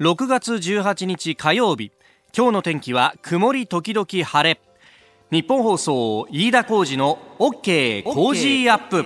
[0.00, 1.92] 6月18日火曜日。
[2.34, 4.58] 今日の天気は曇り時々晴れ。
[5.30, 9.04] ニッポン放送飯田浩司の OK Cozy up。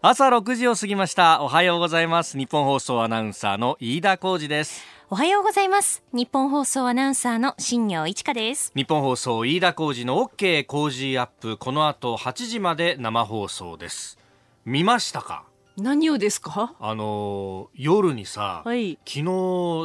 [0.00, 1.42] 朝6時を過ぎました。
[1.42, 2.38] おはようございます。
[2.38, 4.84] ニッポン放送アナウンサーの飯田浩司です。
[5.10, 6.04] おはようございます。
[6.12, 8.70] ニッポン放送アナウンサーの新行市佳です。
[8.76, 11.56] ニッポン放送飯田浩司の OK Cozy up。
[11.56, 14.20] この後8時まで生放送です。
[14.64, 15.42] 見ましたか？
[15.76, 16.74] 何をですか？
[16.78, 18.98] あの夜にさ、はい。
[19.06, 19.24] 昨日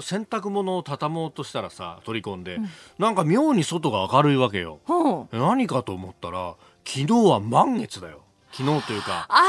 [0.01, 2.59] 洗濯物を畳もうとしたらさ取り込んで、
[2.97, 4.79] なんか妙に外が明るいわけよ。
[5.31, 8.21] 何かと思ったら昨日は満月だよ。
[8.51, 9.43] 昨日というかあ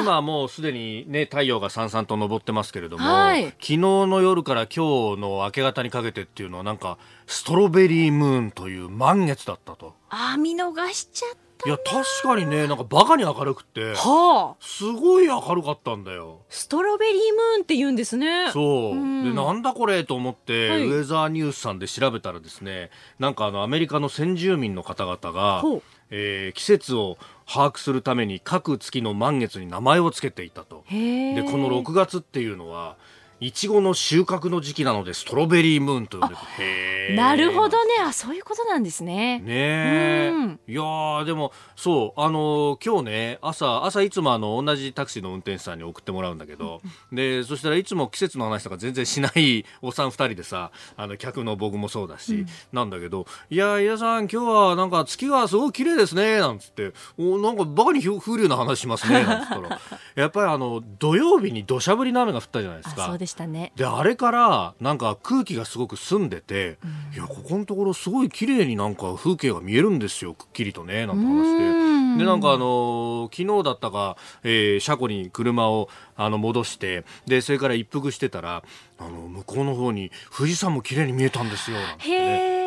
[0.00, 3.44] 今はもうすでにね太陽がさんさんと昇ってますけれども、はい。
[3.44, 9.94] 昨日の夜から今日の明け方にかけてっていうのはなんかストロベリームーンという満月だったと。
[10.10, 14.56] あー見逃しちゃっいや確かにねなんかバカに明るくってたはあ。
[14.60, 16.42] すごい明るかったんだよ。
[16.48, 18.50] ストロベリームーンって言うんですね。
[18.52, 19.24] そう、うん。
[19.24, 20.86] でなんだこれと思って、はい。
[20.86, 25.62] ウェザーニュースさんで調べたらですねなんかあのアメリカの先住民の方々が
[26.10, 30.84] えー季節を把握するために各月の満月に名前をつけていたと。
[30.90, 32.96] でこの6月っていうのは
[33.40, 36.40] いちごの収穫の時期なのでストロベリームーンと呼んでて。
[36.58, 37.94] へーなるほどね。
[38.04, 39.38] あそういうことなんですね。
[39.38, 40.60] ねえ、うん。
[40.66, 46.80] いやーでもそうあのー今日ね朝朝いつもあの同じタクシーの運転手さんに送ってもらうんだけど、
[47.12, 59.80] でそしたらいつも季節の話とか全然しないおっさん2人でさあの客の僕もそうだし、なんだけど「いやー井田さん今日はなんか月がすごい綺麗ですね」なんつって「おなんかバカに風流な話しますね」なんつったら。
[60.18, 63.16] やっぱりあの土曜日に土砂降りの雨が降ったじゃないですか。
[63.28, 63.72] したね。
[63.76, 66.78] であれからなんか空気がすごく澄んでて、
[67.14, 71.44] いやここのところすごい綺麗になんか風景が見えるんですよくっきりとねなんて話うん。
[71.44, 78.64] してでなんかあのー昨日だったか、えー車庫に車をあの戻してでそれから一服してたら
[78.98, 82.57] あの向こうの方に富士山も綺麗に見えたんですよなんてね。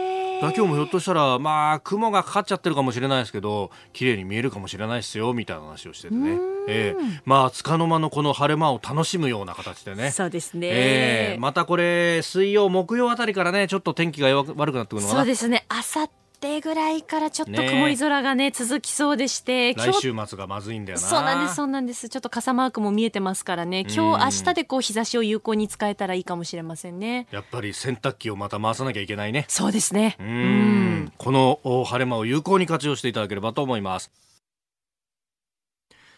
[0.41, 7.21] 今日もひょっとしたらまあ雲がかかっちゃってるかもしれないですけど綺麗に見えるかもしれないですよみたいな話をしててね、ええ。
[7.25, 10.11] まあ束の間のこの晴れ間を楽しむような形でね。
[10.11, 11.39] そうですね、ええ。
[11.39, 15.19] またこれ水曜木曜あたりからねちょっと天気が悪くなってくるのかな。
[15.19, 15.65] そうですね。
[15.69, 16.09] あさっ
[16.41, 17.69] てぐらいからちょっとね。
[17.69, 21.05] 曇り空がね続きそうでして来週末がまずいんだよな。
[21.05, 22.09] そうなんですそうなんです。
[22.09, 23.81] ちょっと傘マークも見えてますからね。
[23.81, 27.27] 今日明日でこう日差しを有効に使えたらいいかもしれませんね。
[27.31, 29.45] やっぱり洗濯機をまた回さなきゃいけないね。
[29.47, 30.17] そうですね。
[30.19, 31.13] うーん。
[31.17, 34.11] このお晴れ間を有効に活用していただければと思います。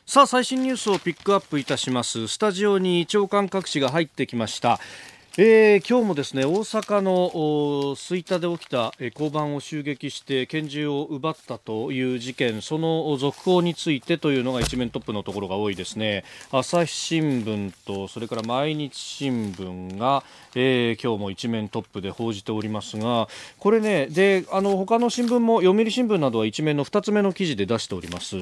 [0.06, 2.28] さあ最新ニュースをピックアップいたします。
[2.28, 4.79] スタジオに長官各紙が入ってきました
[5.35, 16.23] えー今日もですね大阪の吹田で起きた、えー交番を襲撃して拳銃を奪ったという事件その続報についてというのが一面トップのところが多いですね。
[16.51, 20.23] 朝日新聞とそれから毎日新聞が、
[20.53, 23.27] えー今日も一面トップで報じておりますが
[23.57, 28.35] これねであの他の新聞も読売新聞などは一面の2つ目の記事で出しております、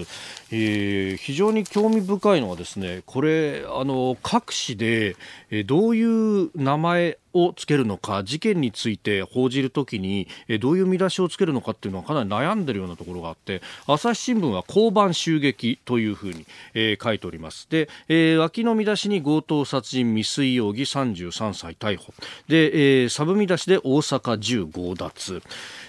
[0.51, 5.15] えー非常に興味深いのはですねこれあの各紙で、
[5.51, 10.27] えどういう名前前をつけるのか事件について報じるときに、
[10.59, 17.67] どういう見出しをつけるのかっていうのはかなり悩んでるようなところがあって朝日新聞は交番襲撃というふうに、えー書いております。
[17.69, 22.13] で、えー脇の見出しに強盗殺人未遂容疑33歳逮捕。
[22.47, 25.41] で、えーサブ見出しで大阪銃強奪。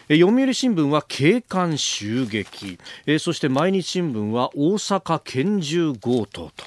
[0.08, 6.64] 読売新聞は警官襲撃、えーそして毎日新聞は大阪拳銃強盗と。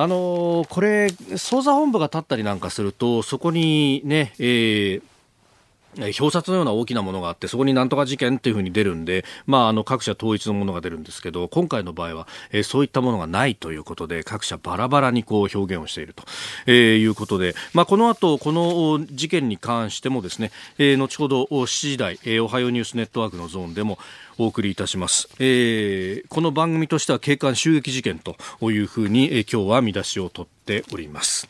[0.00, 5.02] あのーこれ、捜査本部が立ったりなんかすると、そこにね、えー
[5.96, 16.24] 表札のような大きなものがあってそこになんとか事件っていうふうに出るんで、まあ、あの各社統一のものが出るんですけど今回の場合は、えーそういったものがないということで各社バラバラにこう表現をしていると、
[16.66, 23.98] えーいうことで、まあ、この後この事件に関してもですね、えー後ほど7時台、えーおはようニュースネットワークのゾーンでも
[24.36, 28.36] お送りいたします、えーこの番組としては警官襲撃事件と
[28.70, 31.48] いうふうに、えー今日は見出しを取っております。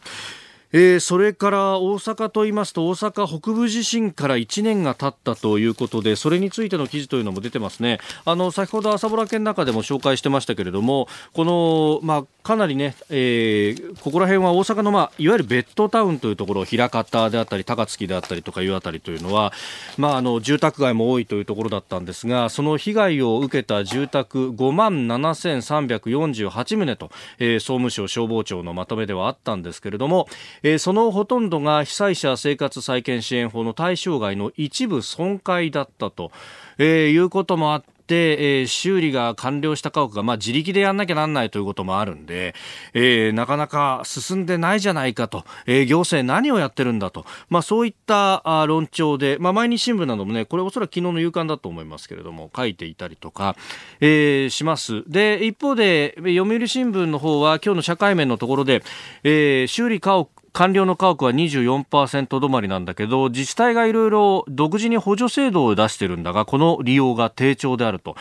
[0.72, 7.98] えーそれから大阪と言いますと大阪北部地震から1年が経ったということでそれについての記事というのも出てますね。
[8.24, 19.52] あの先ほど朝ぼら県の中でも紹介してましたけれどもこの、まあ、かなりね、えーここら辺は大阪の、まあ、いわゆるベッドタウンというところ枚方であったり高槻であったりとかいうあたりというのは、
[19.98, 30.26] まあ、あの住宅街も多いというところだったんですがその被害を受けた住宅5万7348棟と、えー総務省消防庁のまとめではあったんですけれども、
[30.62, 36.32] えーそのほとんどが被災者生活再建支援法の対象外の一部損壊だったと、
[36.78, 42.54] えーいうこともあって、えー、修理が完了した家屋が、まあ、自力でやんなきゃなんないということもあるんで、
[42.94, 53.56] えー、なかなか進んでないじゃないかと、えー、行政何をやってるんだと、まあ、そういったあ論調で、まあ、毎日新聞などもね、これおそらく昨日の夕刊だと思いますけれども、書いていたりとか、
[54.00, 55.02] えー、します。
[55.08, 58.82] で、一方で、読売新聞の方は今日の社会面のところで、
[59.24, 60.28] えー、修理家屋
[60.58, 68.16] 完了の家屋は24%止まりなんだけど自治体がいろいろ独自に補助制度を出してるんだがこの利用が低調であると、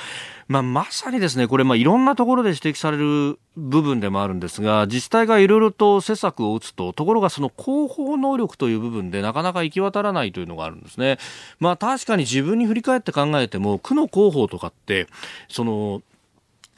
[0.48, 11.18] まあ、まさにですねこれ、まあ、いろんなところで指摘される部分でもあるんですが自治体がいろいろと施策を打つとところがその広報能力という部分でなかなか行き渡らないというのがあるんですね。
[11.60, 15.08] まあ、確かに自分に振り返って考えても区の広報とかって
[15.50, 16.04] その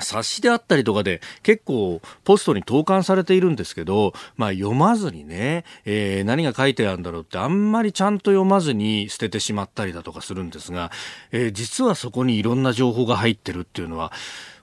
[0.01, 10.91] 冊子であったりとかで結構ポストに投函されているんですけど、まあ読まずにね、えー、何が書いてあるんだろうってあんまりちゃんと読まずに捨ててしまったりだとかするんですが、
[11.31, 14.11] えー、実はそこにいろんな情報が入ってるっていうのは、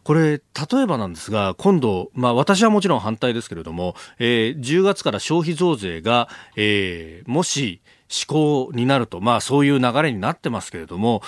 [0.06, 0.42] これ、例
[0.82, 11.22] えばなんですが、今度、まあ私はもちろん反対ですけれども、えー、10月から消費増税が、えー、もし、思考になると、まあそういう流れになってますけれども、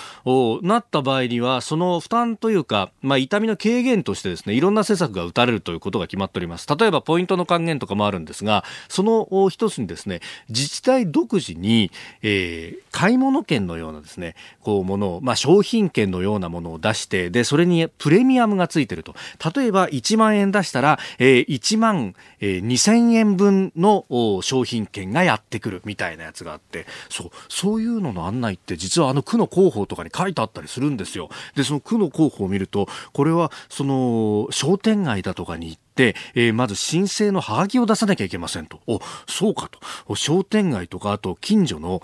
[0.61, 6.67] なった場合には、その負担というか、まあ痛みの軽減としてですね、いろんな施策が打たれるということが決まっております。
[6.67, 11.91] 例えばポイントの還元とかもあるんですが、その一つにですね、自治体独自に、
[12.21, 19.15] えー、買い物券のようなですね、こうものを、まあ商品券のようなものを出して、で、それにプレミアムがついてると。
[19.53, 24.05] 例えば1万円出したら、えー、1万、えー、2000円分の
[24.41, 38.79] 商品券がやってくるみたいなやつがあって、ってそうそういうのの案内って実はあの区の広報とかに書いてあったりするんですよでその区の広報を見るとこれはその商店街だとかに行って、えー、まず申請のハガキを出さなきゃいけませんと。
[38.87, 39.69] お、そうか
[40.07, 40.15] と。
[40.15, 42.01] 商店街とか、あと近所の、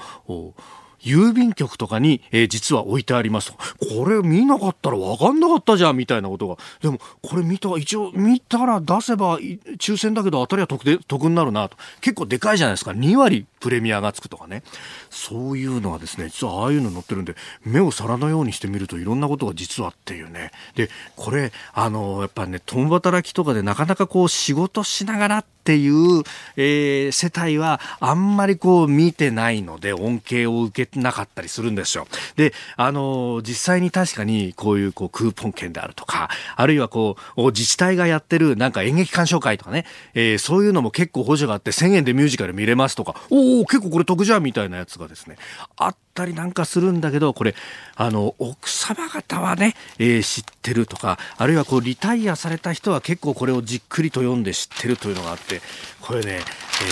[1.05, 3.53] 郵便局とかに、えー、実は置いてあります。
[3.53, 6.57] これ見なかったら分かんなかったじゃんみたいなことが。
[6.81, 11.77] でも、これ見た、一応見たら出せば抽選だけど当たりは得で得になるなと。
[12.01, 12.91] 結構でかいじゃないですか。
[12.91, 14.63] 2割プレミアがつくとかね。
[15.09, 20.51] そういうのはですね、実はああいうの載ってるんで、目を皿のようにしてみるといろんなことが実はっていうね。
[20.75, 26.23] で、これ、あの、やっぱね、共働きとかでなかなかこう仕事しながらってていう、
[26.55, 32.07] えー、世帯はあんまりこう見てないので恩恵を受けなかったりするんですよ。
[32.35, 45.37] で、あの、実際に確かにこういうこうクーポン券であるとか、あるいはこう自治体がやってるなんか演劇鑑賞会とかね、えー、そういうのも結構補助があって1000円でミュージカル見れますとか、おお結構これ得じゃんみたいなやつがですね、
[45.77, 47.55] あったりなんかするんだけど、これ、
[47.95, 55.54] あの、奥様方はね、えー、知ってるとか、あるいはこう、リタイアされた人は結構これをじっくりと読んで知ってるというのがあって、
[56.01, 56.41] これね、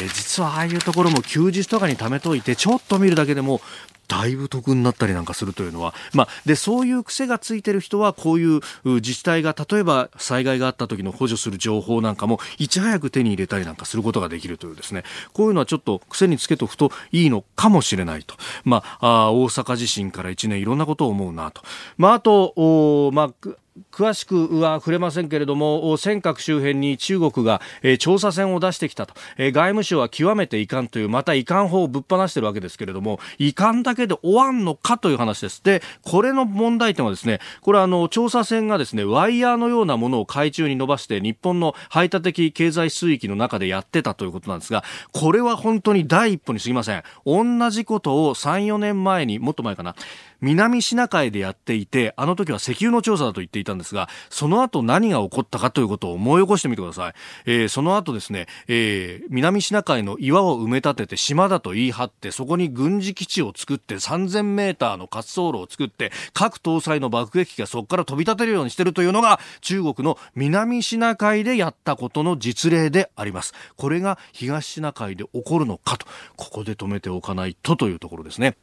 [0.01, 3.61] えー、実はああいうところも休日とかに貯めといて、ちょっと見るだけでも、
[4.07, 15.03] だいぶ得になったりなんかするというのは、まあ、でそういう癖がついてる人はこういう自治体が例えば災害があった時の補助する情報なんかもいち早く手に入れたりなんかすることができるというですね。
[15.33, 18.35] こういうのはちょっと癖につけておくといいのかもしれないと、
[18.65, 21.61] まあ、あ大阪地震から1年いろんなことを思うなと、
[21.97, 23.49] まあ、あとお、まあ
[23.91, 27.61] 詳しくは触れませんけれども尖閣周辺に中国が、
[27.99, 35.63] 調査船を出してきたと、外務省は極めて遺憾というまた遺憾法をぶっ放しているわけですけれども遺憾だけで終わんのかという話です。
[35.63, 47.03] でこれの問題点はですねこれはあの調査船がですねワイヤーのようなものを海中に伸ばして日本の排他的経済水域の中でやってたということなんですがこれは本当に第一歩に過ぎません。
[47.25, 49.95] 同じことを3、4年前にもっと前かな。
[50.43, 57.13] 南シナ海でやっていて、あの時は石油の調査だと言っていたんですが、その後何が起こったかということを思い起こしてみてください。
[57.45, 73.53] えー、その後ですね、えー、南シナ海の岩を埋め立てて島だと言い張って、そこに軍事基地を作って3000メーターの滑走路を作って、核搭載の爆撃機がそこから飛び立てるようにしてるというのが、中国の南シナ海でやったことの実例であります。
[73.77, 78.57] これが東シナ海で起こるのかと、ここで止めておかないとというところですね。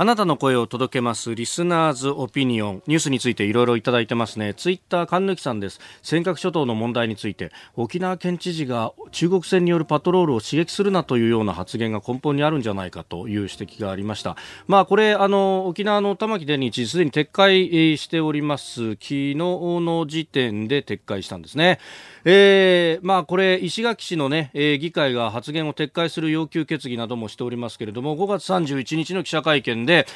[0.00, 2.82] あなたの声を届けますリスナーズオピニオン。
[2.86, 4.54] ニュースについていろいろいただいてますね。
[4.54, 5.80] ツイッター神抜さんです。
[6.02, 14.36] 尖閣諸島の問題について沖縄県知事が中国船によるパトロールを刺激するなというような発言が根本にあるんじゃないかという指摘がありました。
[14.68, 18.90] まあこれあの沖縄の玉城デニー知事すでに撤回しております。
[18.92, 21.80] 昨日の時点で撤回したんですね。
[22.24, 30.06] えー、まあこれ石垣市のね、えー、議会が発言を撤回する要求決議などもしておりますけれども5月31日の記者会見でで、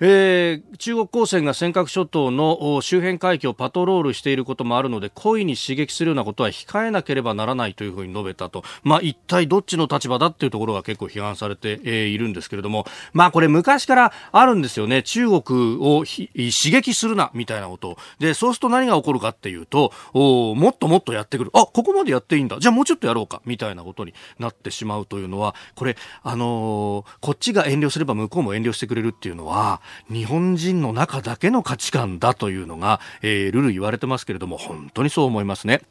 [0.00, 15.02] えー、中国公船が尖閣諸島の周辺海域をパトロールしていることもあるので故意に刺激するようなことは控えなければならないというふうに述べたと、まあ、一体どっちの立場だっていうところが結構批判されて、えー、いるんですけれども、まあ、これ昔からあるんですよね。
[15.02, 16.30] 中国を刺
[16.70, 17.96] 激するなみたいなこと。
[18.18, 21.50] でそうすると何が起こるかっていうとおもっともっとやってくる。
[21.54, 22.58] あここまでやっていいんだ。
[22.60, 35.82] じゃあもうちょっとやろうかみたいなことになってしまうというのはこれ、あのー、こっちが遠慮すれば向こうも遠慮してくれるっていうのは日本人の中だけの価値観だというのが、えー、ルル言われてますけれども本当にそう思いますね。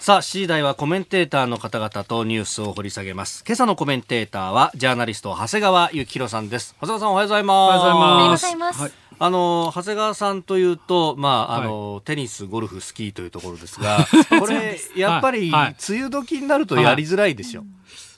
[0.00, 3.42] さあ、次第はコメンテーターの方々とニュースを掘り下げます。
[3.44, 6.76] 今朝のコメンテーターは、ジャーナリスト、長谷川幸宏さんです。
[6.80, 7.56] 長谷川さん、おはようございます。
[7.56, 8.80] おはようございます。
[8.80, 14.06] はい、あの、長谷川さんというと、まあ、あの、はい、テニス、ゴルフ、スキーというところですが、
[14.38, 17.62] これ、やっぱり、梅雨時になるとやりづらいでしょ。
[17.62, 17.68] はい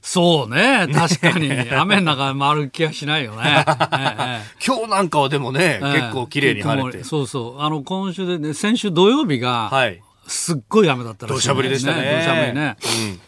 [0.02, 0.88] そうね。
[0.92, 1.52] 確かに。
[1.71, 3.64] 雨の中回る気はしないよね。
[4.64, 7.04] 今日なんかはでもね、結構綺麗に晴れて。
[7.04, 7.62] そうそう。
[7.62, 11.37] あの、今週でね、先週土曜日が、はい、すっごい雨だったらしい、ね。
[11.37, 12.16] 土砂降りでしたね。
[12.19, 12.76] 土砂降りね。
[12.83, 13.21] うん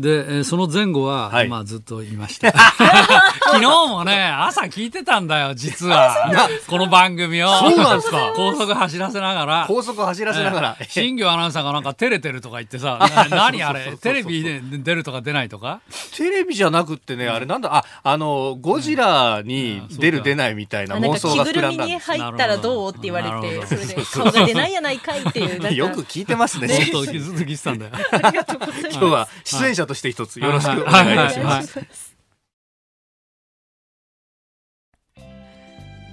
[0.00, 2.54] で、えー、その前後は、はい、まあずっといました。
[3.52, 6.30] 昨日もね、朝聞いてたんだよ、実は。
[6.68, 7.48] この番組を。
[7.58, 8.32] そうなんですか？
[8.36, 9.64] 高速走らせながら。
[9.66, 10.76] 高速走らせながら。
[10.80, 12.98] えー、 新業アナウンサーがなんか照れてるとか言ってさ、
[13.30, 13.96] 何あれ？
[14.00, 15.80] テレビで出るとか出ないとか？
[16.16, 22.06] テレビじゃなくってね、あれなんだ、あ、あの、ゴジラに出る出ないみたいな妄想が膨らんだんです。
[22.06, 25.74] 着ぐるみに入ったらどうって言われて、それで顔が出ないやないかいっていう。
[25.74, 26.68] よく聞いてますね。
[26.68, 27.92] ずっとずっと聞いてたんだよ。
[28.92, 32.09] 今日は出演者として一つよろしくお願いいたします。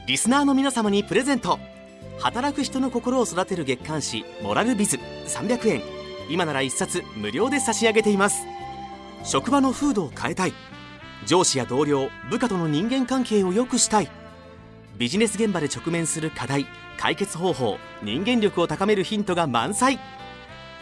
[0.07, 1.59] リスナーの皆様にプレゼント。
[2.19, 4.97] 働く人の心を育てる月刊誌「モラルビズ」
[5.27, 5.81] 300円
[6.29, 8.45] 今なら1冊無料で差し上げています。
[9.25, 10.53] 職場の風土を変えたい。
[11.25, 14.09] 上司や同僚部下との人間関係を良くしたい。
[14.97, 19.99] ビジネス現場で直面する課題解決方法人間力を高めるヒントが満載。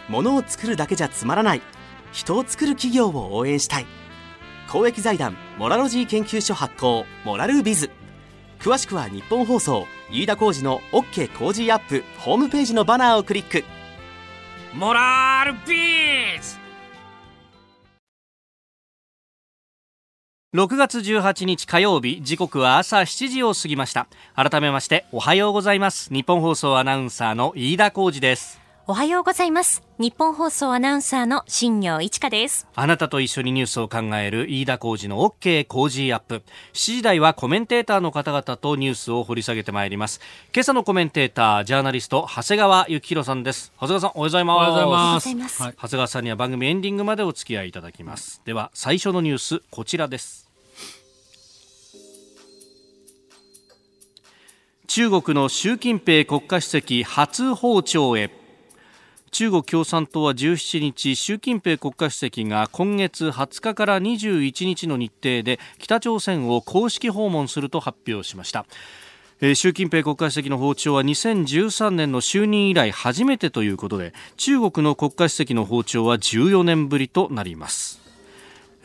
[0.07, 1.63] ものを作るだけじゃつまらない。
[2.11, 3.87] 人を作る企業を応援したい。
[4.69, 7.89] 公益財団モラロジー研究所発行モラルビズ。
[8.59, 13.63] 詳しくは日本放送飯田浩司の OK 工事アップホームページのバナーをクリック。
[14.73, 16.57] モラルビズ
[20.55, 24.07] 6月18日火曜日時刻は朝7時を過ぎました。
[24.35, 26.13] 改めましておはようございます。
[26.13, 29.81] 日本放送アナウンサーの飯田浩司ですおはようございます。
[29.97, 32.67] 日本放送アナウンサーの新業一華です。
[32.75, 36.43] あなたと一緒にニュースを考える飯田浩二の OK 工事アップ。
[36.73, 40.21] 7時台はコメンテーターの方々とニュースを掘り下げてまいります。
[40.53, 43.73] 今朝のコメンテーター、ジャーナリスト、長谷川幸宏さんです。
[43.81, 44.55] 長谷川さん、おはようございます。
[44.55, 45.63] おはようございます。
[45.63, 48.43] 長谷川さんには番組エンディングまでお付き合いいただきます。
[48.45, 50.47] では、最初のニュース、こちらです。
[54.85, 58.44] 中国の習近平国家主席初訪朝へ。
[59.37, 68.65] 中国共産党は17日習近平国家主席が今月20日から21日の日程で北朝鮮を公式訪問すると発表しました。
[69.55, 78.04] 習近平国家主席の訪朝は2013年の就任以来初めてということで中国の国家主席の訪朝は14年ぶりとなります。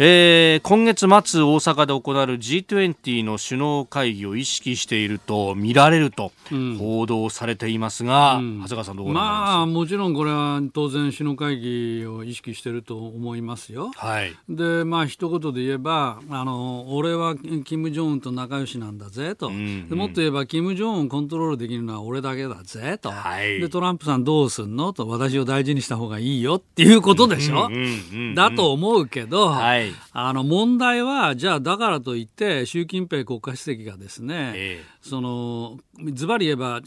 [0.02, 1.16] えー、今月末大
[1.60, 6.32] 阪で行われる G20 の首脳会議を意識していると見られると
[6.78, 13.90] 報道されていますが、うん、長谷川さんどうまあもちろんこれは当然首脳会議を意識していると思いますよ。
[13.94, 35.78] はい、でまあ一言で言えばあの俺は金正恩と仲良しなんだぜと、うんうん、もっと言えば金正恩コントロールできるのは俺だけだぜと、はい、でトランプさんどうすんのと私を大事にした方がいいよっていうことでしょ、うんうんうんうん、だと思うけど、はいあの問題は、じゃあだからといって、習近平国家主席がですね、えー、その
[36.12, 36.80] ズバリ言えば、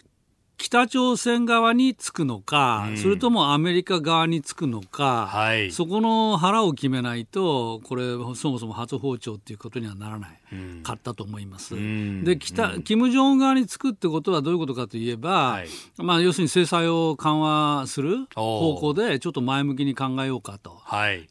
[0.57, 10.39] 北朝鮮側につくのか、うん、それともアメリカ側につくのか、はい、そこの腹を決めないと、これ、そもそも初訪朝っていうことにはならない。
[10.83, 11.75] かったと思います。
[11.75, 15.67] うん、で北、金正恩側につくってことはどういうことかといえば、はい、
[15.97, 20.81] まあ、要するに制裁を緩和する方向でちょっと前向きに考えようかと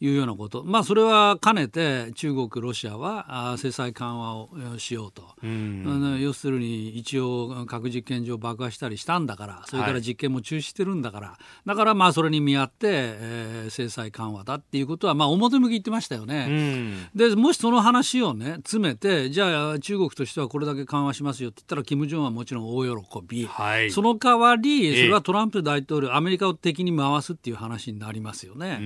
[0.00, 0.08] い。
[0.08, 17.08] うようなこと、まあ、それは兼ねて中国、ロシアは制裁緩和をしようと、うん、要するに一応核実験場爆破したりしたんんだから、それから実験も中止してるんだから、はい、だからまあそれに見合って、えー、制裁緩和だっていうことは、まあ、表向き言ってましたよね。
[17.14, 28.80] でもしその話をね詰めてじゃあ中国としてはこれだけ緩和しますよって言ったら金正恩はもちろん大喜び、はい、その代わりそれはトランプ大統領、アメリカを敵に回すっていう話になりますよね。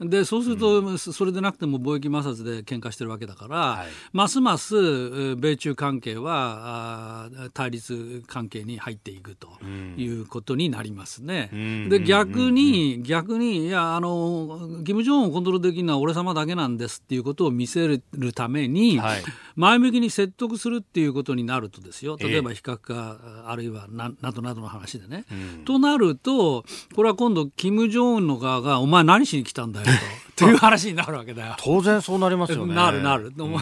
[0.00, 9.48] でそうすると、それでなくても貿易摩擦で喧嘩してるわけだから、はい、ますます米中関係は対立関係に入っていくと
[9.96, 11.50] いうことになりますね。
[11.88, 19.22] で逆に逆にいやあの金正恩をコントロールできるのは俺様だけなんですっていうことを見せるために、はい、
[19.62, 23.16] 前向きに説得するっていうことになるとですよ例えば非核化、
[23.46, 25.24] あるいはななどなどの話でね。
[25.64, 26.64] となると
[26.96, 29.92] これは今度金正恩の側がお前何しに来たんだよと。
[30.36, 31.54] という話になるわけだよ。
[31.58, 32.74] 当然そうなりますよね。
[32.74, 33.54] なるなる、うん、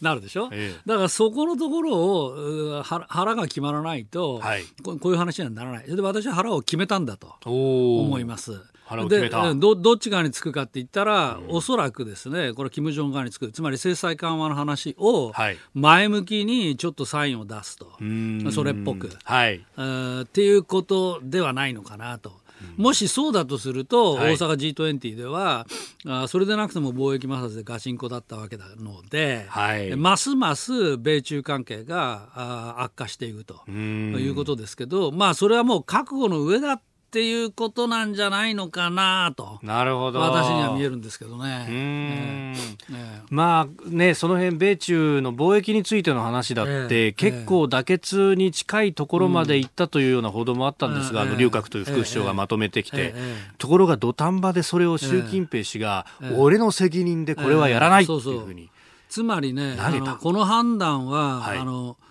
[0.00, 5.86] なるでしょ、ええ、だからそこのところを腹が決まらないと、はい、こういう話にはならない。
[5.86, 8.60] で私は腹を決めたんだと思います。
[9.08, 15.32] でどどっち側につくかって言ったら、うん、おそらくですねこれ金正恩側につくつまり制裁緩和の話を
[15.74, 22.45] 前向きにちょっとサインを出すと、はい、それっぽく、はい、っていうことではないのかなと。
[22.76, 25.66] もしそうだとすると、大阪 G20 では、
[26.06, 39.58] あそれでなくても貿易摩擦でガチンコだったわけなので、はい、ますます米中関係があ悪化していくということですけど、まあ、それはもう覚悟の上だっていうことなんじゃないのかなと。
[39.62, 40.20] なるほど。
[40.20, 41.66] 私には見えるんですけどね。
[41.68, 42.96] えー、
[43.30, 53.14] まあねその辺米中の貿易についての話だって、結構妥結に近いところまで行ったというような報道もあったんですが、あの劉鶴という副首相がまとめてきて、
[53.58, 56.06] ところが土壇場でそれを習近平氏が、
[56.36, 58.70] 俺の責任でこれはやらないっていうふうに。
[59.08, 59.76] つまりね
[60.20, 62.05] この判断は、はい、あのうん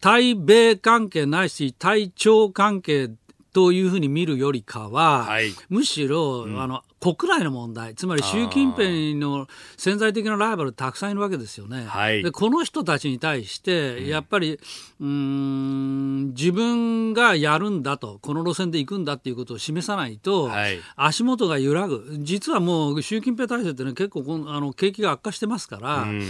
[0.00, 3.10] 対米関係ないし対朝関係
[3.56, 9.46] というふうに見るよりかは、はい、むしろ、うん、あの国内の問題つまり習近平の
[9.78, 11.86] 潜在的なライバルたくさんいるわけですよね。
[11.86, 14.60] はい、でこの人たちに対して、やっぱり
[15.00, 22.18] うん自分がやるんだとこの路線で行くんだっていうことを示さないと、はい、足元が揺らぐ。
[22.20, 26.02] 実はもう習近平体制ってね結構あの景気が悪化してますから。
[26.02, 26.22] うん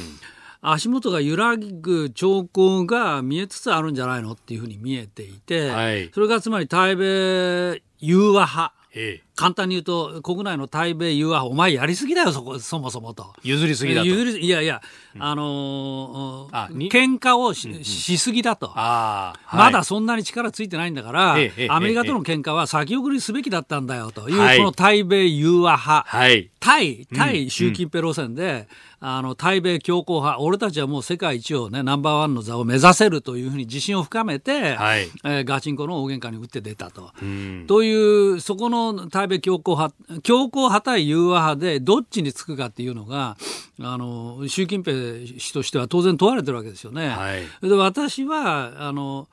[0.69, 8.73] 足元が揺らぐ兆候が見えつつあるんじゃないのっていうふうに見えていて、はい、それがつまり対米融和派。
[8.99, 13.33] ええ、簡単に言うと国内の対米融和お前やりすぎだよそこそもそもと。
[13.43, 14.07] 譲りすぎだと。
[14.07, 14.81] 譲りいやいや、うん、
[15.19, 28.69] あのー、喧嘩をししすぎだと、はい、まだそんなに力ついてないんだから、ええ、アメリカとの喧嘩は先送りすべきだったんだよという、はい、この対米融和派、はい、対対習近平路線で、
[28.99, 37.13] あの対米強硬派俺たちはもう世界一をねナンバーワンの座を目指せるというふうに自信を深めて、はい、えー、ガチンコの大喧嘩に打って出たと。
[37.67, 43.37] というそこの対米強硬派強硬派対融和派でどっちにつくかっていうのが
[43.81, 44.95] あの習近平
[45.39, 47.09] 氏としては当然問われてるわけですよね。
[47.09, 49.29] はい、で私はあの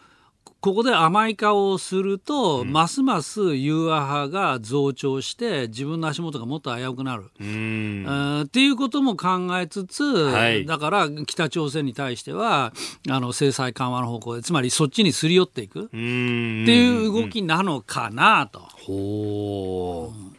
[0.63, 7.31] ここで甘い顔をすると、うん、ますます融和派が増長して自分の足元がもっと危うくなる。
[7.37, 8.41] うん。
[8.45, 12.71] っていうことも考えつつ、はい、だから北朝鮮に対しては
[13.09, 15.83] あの制裁緩和の方向でつまりそっちにすり寄っていく。
[15.83, 18.59] っていう動きなのかなと。
[18.59, 20.32] ほう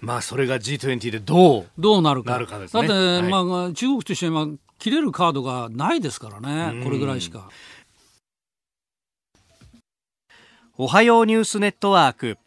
[0.00, 2.32] まあそれが G20 でどうどうなるか。
[2.32, 4.46] なるかですね、だって、はい、まあ、中国としては
[4.78, 7.48] 切れるカードがないですからね、これぐらいしか。
[10.76, 12.38] おはようニュースネットワーク。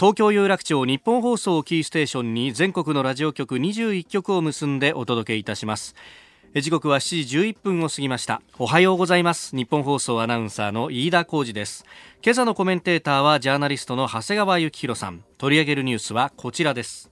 [0.00, 5.94] 東京有楽町日本放送キーステーションに全国のラジオ局21局を結んでお届けいたします
[6.52, 8.42] 時刻は7時11分を過ぎました。
[8.58, 9.54] おはようございます。
[9.54, 11.84] 日本放送アナウンサーの飯田浩二です。
[12.24, 15.22] 今朝のコメンテーターはジャーナリストの長谷川幸宏さん。
[15.38, 17.08] 取り上げるニュースはこちらです。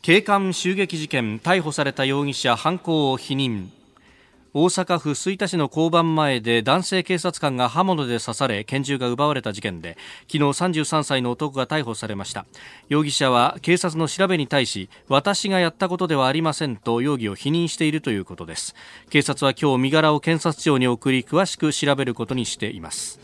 [0.00, 3.81] 警官襲撃事件逮捕された容疑者犯行を否認。
[4.54, 9.96] 大阪府吹田市の交番前で男性警察官が刃物で刺され拳銃が奪われた事件で
[10.30, 12.44] 昨日33歳の男が逮捕されました。
[12.90, 18.74] 容疑者は警察の調べに対し私がやったことではありませんと容疑を否認しているということです。
[19.08, 23.20] 警察は今日身柄を検察庁に送り詳しく調べることにしています。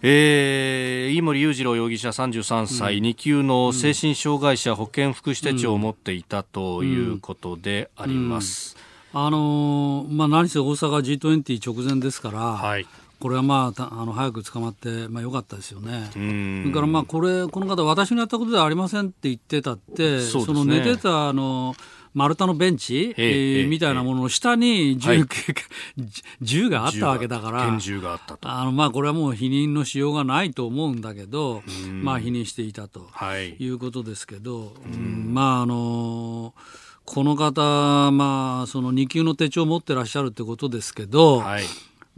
[0.00, 8.76] えー、飯森裕次郎容疑者33歳、うん、2級の精神障害者保健福祉手帳を持っていたということであります。
[8.80, 8.85] うん
[9.18, 12.86] あのー、まあ、何せ大阪 G20 直前ですから、はい、
[13.18, 16.10] これはまあ、あの早く捕まって、まあ、よかったですよね。
[16.12, 21.74] それからまあこれこの方、私のやったことではありませんって言ってたって、そ、ね,、の寝てたあの
[22.12, 25.24] 丸太のベンチ、えー、みたいなものの下に銃,、はい、
[26.42, 28.50] 銃があったわけだから、拳銃があったと。
[28.50, 31.62] あの、まあ、これはもう否認のしようがないと思うんだけど、
[32.02, 36.52] まあ、否認していたと、はい、いうことですけど、うん、まああの
[37.06, 41.64] この方、まあ、その2級の手帳を持ってらっしゃるってことですけど、はい。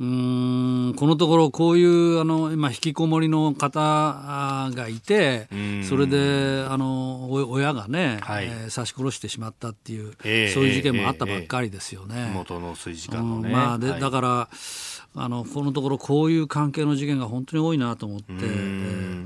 [0.01, 5.49] うんこのところ、こういうあの今、引きこもりの方がいて、
[5.89, 12.15] それであの親がね、はい、えー、刺し殺してしまったっていう、えー、そういう事件もあったばっかりですよね。
[12.29, 14.49] えー、元の水時間のね、まあで、はい、だから
[15.17, 18.33] あのこのところ、こういう関係の事件が本当に多いなと思って、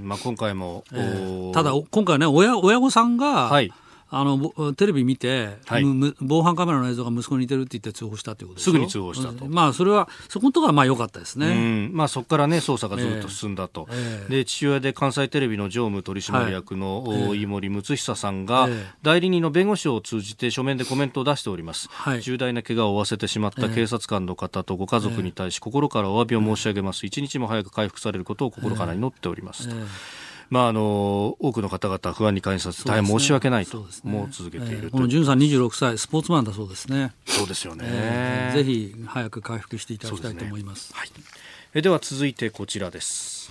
[0.03, 3.71] まあ、今回も、えー、ただ、今回ね親、親御さんが、はい
[4.15, 5.85] あのテレビ見て、はい、
[6.21, 29.75] 防犯カメラの映像が息子に似てるって言って通報したということすぐに通報したと、まあ、それはそこのところはまあ良かったですね、まあ、そこから、ね、捜査がずっと進んだと、えー、で父親で関西テレビの常務取締役の、はい、井森睦久さんが、えー、代理人の弁護士を通じて書面でコメントを出しております、はい、重大な怪我を負わせてしまった警察官の方とご家族に対し、心からお詫びを申し上げます、一日も早く回復されることを心から祈っておりますと。
[30.53, 33.85] まあ、あの多くの方々不安に感じさせて大変申し訳ないと、ね。
[34.05, 37.15] もう続けている、えー、この潤さん26歳スポーツマンだそうですね。
[37.25, 41.09] そうですよね、えー、ぜひ早く回復していただきたいと思います、ね、はい、
[41.73, 43.51] えでは続いてこちらです。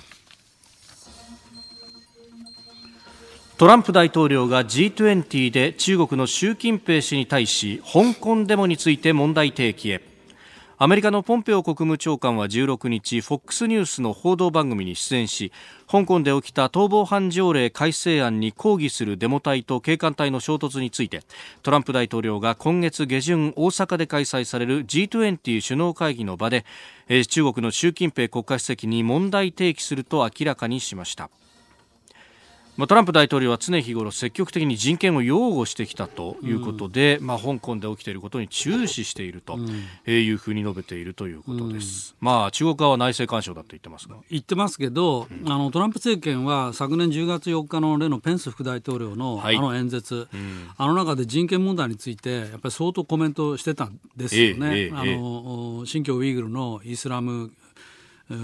[3.58, 10.11] トランプ大統領が G20 で中国の習近平氏に対し香港デモについて問題提起へ
[10.84, 15.52] アメリカのポンペオ国務長官は16日 FOX ニュースの報道番組に出演し
[15.88, 21.22] 香港で起きた逃亡犯条例改正案に抗議するデモ隊と警官隊の衝突について
[21.62, 26.66] トランプ大統領が今月下旬大阪で開催される G20 首脳会議の場で
[27.28, 31.30] 中国の習近平国家主席に問題提起すると明らかにしました。
[32.82, 39.60] まあ、トランプ大統領は常日頃積極的に人権を擁護してきたということで、うん、まあ、香港で起きていることに注視していると
[40.10, 44.16] いうふうに述べているということです、うん、まあ、中国側は内政干渉だと言ってますが。
[44.32, 50.28] 言ってますけど、うん、あのトランプ政権は昨年10月4日の例のペンス副大統領のあの演説、はい、
[50.78, 54.76] あの中で人権問題についてやっぱり相当コメントしてたんですよね。
[54.76, 57.52] えええ、あの新疆ウイグルのイスラム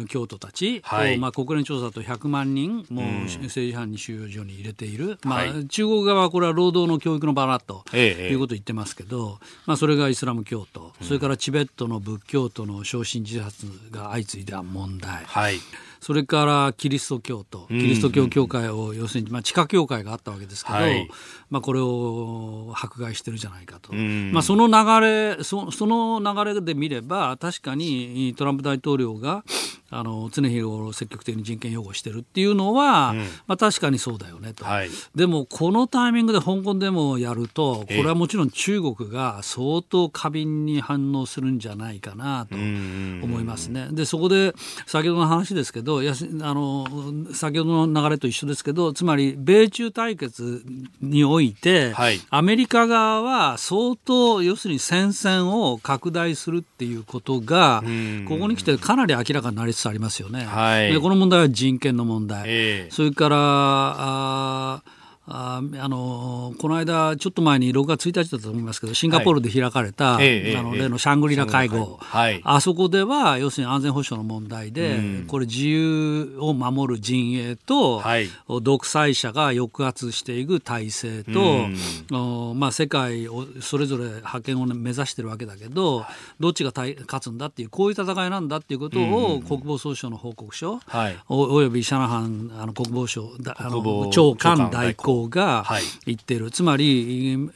[0.08, 15.23] 教徒たちはい、まあ、国連調査と100万人もう政治犯に収容所に入れている、まあ、中国側はこれは労働の教育の場だということを言ってますけど、まあ、それがイスラム教徒、それからチベットの仏教徒の焼身自殺が相次いだ問題。
[15.26, 15.60] はい。
[16.00, 21.10] それからキリスト教と、キリスト教教会を要するに、まあ、地下教会があったわけですけど、はい、
[21.49, 29.43] まあ、これを迫害してるじゃないかと、まあ、その流れそ、その流れで見れば、確かにトランプ大統領が
[29.89, 43.88] あの常日頃積極的に人権擁護してるっていうのは、うん、まあ、確かにそうだよねと、はい、でもこのタイミングで香港でもやるとこれはもちろん中国が相当過敏に反応するんじゃないかなと思いますね。
[43.91, 44.53] でそこで
[44.86, 46.86] 先ほどの話ですけどやあの
[47.33, 50.65] 先ほどの流れと一緒ですけどつまり米中対決
[51.01, 57.84] において、はい、アメリカ側は相当要するに戦線を拡大するっていうことが
[58.28, 60.43] ここに来てかなり明らかになりつつありますよね。
[60.45, 64.84] はい、でこの問題は人権の問題、えー、それからあ
[65.29, 78.29] ああのこの間、ちょっと前に6月1日だったと思いますけど、シンガポールで開かれた、はい、あの例のシャングリラ会合、はい、あそこでは要するに安全保障の問題で、うん、これ、自由を守る陣営と、はい、
[78.61, 81.67] 独裁者が抑圧していく体制と、
[82.11, 86.05] うん、まあ、世界をそれぞれ覇権を目指してるわけだけど、
[86.39, 90.79] どっちが勝つんだっていう、こういう戦いなんだっていうことを、国防総省の報告書、
[91.27, 95.65] おおよびシャナハンあの国防省あの長官代行が
[96.06, 97.49] 言ってる、はい、つまり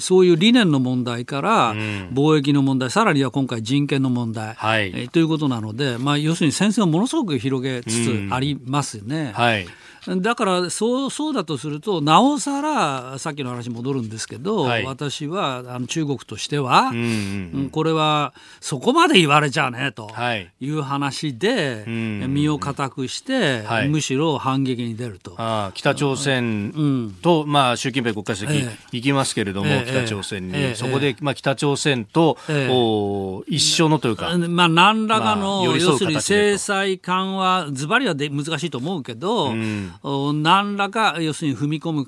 [0.00, 9.32] そういう理念の問題から貿易の問題、さらには今回人権の問題、はい、えということなので、まあ、要するに戦線をものすごく広げつつありますよね。
[9.34, 9.66] はい
[10.04, 20.10] だからそうそうだとするとなおさらさっきの話戻るんですけど、はい、私はあの中国としては、うんうんうん、これはそこまで言われちゃうねと
[20.60, 20.70] い。
[20.70, 25.36] う話で、はい、身を固くして、はい、むしろ反撃に出ると。
[25.74, 42.06] 北朝鮮と、うん、まあ、習近平国家主席、行きますけれども、えー、北朝鮮に、えー、そこで、まあ、北朝鮮と、えー、一緒のというか、まあ、何らかの、まあ、要するに制裁緩和ずばりはで難しいと思うけど、うん何らか要するに踏み込む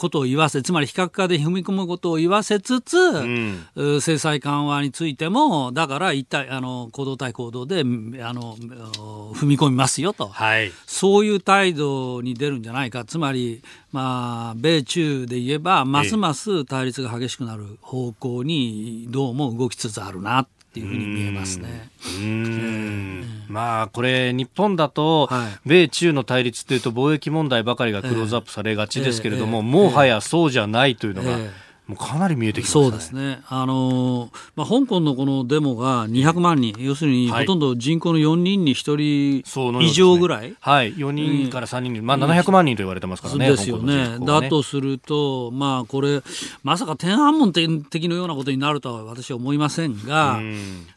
[0.00, 7.82] ことを言わせ、つまり非核化で踏み込むことを言わせつつ、うん、制裁緩和についても、だから一体あの行動対行動であ
[8.32, 21.90] の踏み込みますよと、はい、そういう態度に出るんじゃないか、つまり、まあ、米中で言えば、ますます対立が激しくなる方向にどうも動きつつあるなっていうふうに見えますね。
[23.48, 25.28] まあこれ日本だと、
[25.66, 31.38] 米中の対立というと貿易問題ばかりがクローズアップされがちですけれども、もはやそうじゃないというのが。
[31.90, 44.24] もうかなり見えてきました、ね、そうですね、あのー、まあ、香港のこのデモが200万人、要するにほとんど人口の4人に1人以上ぐらい、ね、はい、4人から3人、まあ、700万人と言われてますからね、ですよね、ね。
[44.24, 46.22] だとすると、まあ、これ、
[46.62, 50.40] まさか天安門的のようなことになるとは私は思いませんが、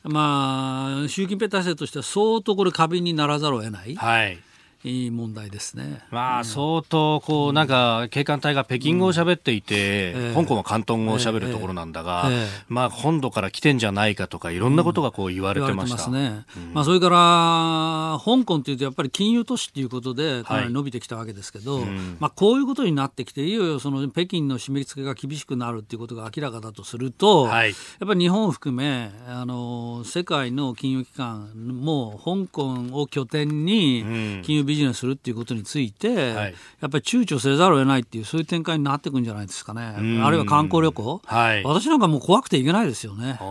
[0.04, 3.96] まあ、習近平体制としては相当これ、過敏にならざるを得ない。
[3.96, 4.38] はい
[4.84, 6.02] いい問題ですね。
[6.12, 12.30] まあ、相当、こう、なんか、警官隊が北京語を喋っていて、香港は広東語を喋るところなんだが、
[12.68, 16.10] まあ、本土から来てんじゃないかとか、いろんなことがこう言われてました。
[16.10, 16.46] ね。
[16.74, 21.86] まあ、それから、香港っていうと、やっぱり金融都市っていうことで、かなり伸びてきたわけですけど、
[22.20, 43.46] まあ、こういうことになってきて、いよいよその北京の締め付けが厳しくなるっていうことが明らかだとすると、やっぱり日本を含め、あの、世界の金融機関も、香港を拠点に、金融ビジネスするっていうことについて、はい、やっぱり躊躇せざるを得ないっていうそういう展開になっていくんじゃないですかね、あるいは観光旅行、はい、私なんかもう怖くて行けないですよね、香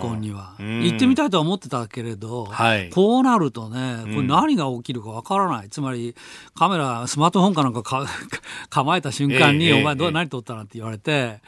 [0.00, 0.54] 港には。
[0.58, 6.14] 行ってみたいとは思ってたけれど、はい、こうなるとね、これ何が起きるかわからない、つまり
[6.54, 8.06] カメラ、スマートフォンかなんかか
[8.68, 11.40] 構えた瞬間に、えー、お前ど、えー、何撮ったなんて言われて、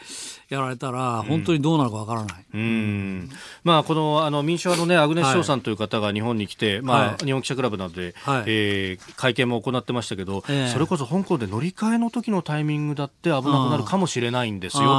[0.55, 2.45] やられたら、本当にどうなるかわからない。
[2.55, 3.31] うん、
[3.65, 14.99] まあ、このあの民主派の、ね、アグネス・ショーさんという方が日本に来て、はい、まあ、日本記者クラブなどで、はい、えー、会見も行ってましたけど、えー、それこそ香港で乗り換えの時のタイミングだって危なくなるかもしれないんですよという指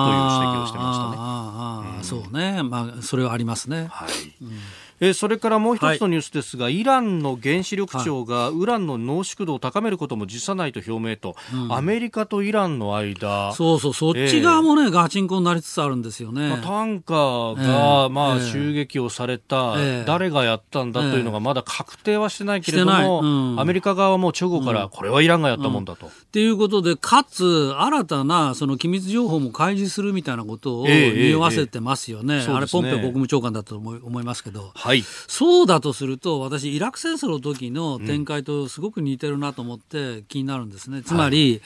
[0.58, 1.16] 摘をしてましたね。
[1.18, 3.88] ああ、うん、そうね、まあ、それはありますね。
[3.92, 4.10] はい、
[4.42, 4.60] うん
[5.00, 13.54] えー、それからもう一つのニュースですが、はい、イランの原子力庁がウランの濃縮度を高めることも辞さないと表明と、うん、アメリカとイランの間。
[13.54, 19.76] そうそうそっち側もね、えー、ガチンコになりつつあるんですよね、まあ、タンカーが、えー、まあ、襲撃をされた、
[20.06, 26.08] 誰がやったんだというのがまだ確定はしてないけれども、うん、アメリカ側はもう直後から、これはイランがやったもんだと。
[26.08, 41.02] っていうことでかつ新たなその機密情報も開示するみたいなことを匂わせてますよね、あれポンペオ国務長官だと思いますけど、はい、そうだとすると私イラク戦争の時の展開とすごく似てるなと思って気になるんですね。
[41.02, 41.62] つまり、はい。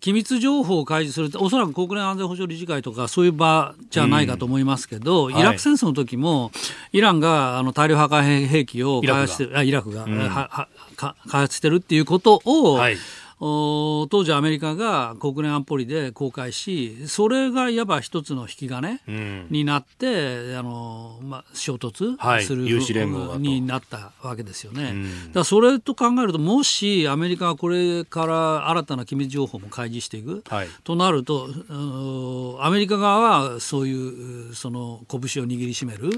[0.00, 6.50] 機密情報を開示するおそらく国連安全保障理事会とかそういう場じゃないかと思いますけど、うん、イラク戦争の時も、
[6.92, 12.96] イランがあの大量破壊兵器を開発してイラクが、うん、はは開発してるっていうことを、はい
[13.42, 19.00] 当時アメリカが国連安保理で公開しそれがいわば一つの引き金
[19.50, 21.92] になって、あのまあ、衝突
[22.44, 24.90] する、はい、になったわけですよね。
[24.90, 24.94] う
[25.28, 31.48] ん、だそれと考えるともしアメリカがこれから新たな機密情報も開示していく、はい、となると
[32.60, 36.10] アメリカ側はそういうその拳を握りしめる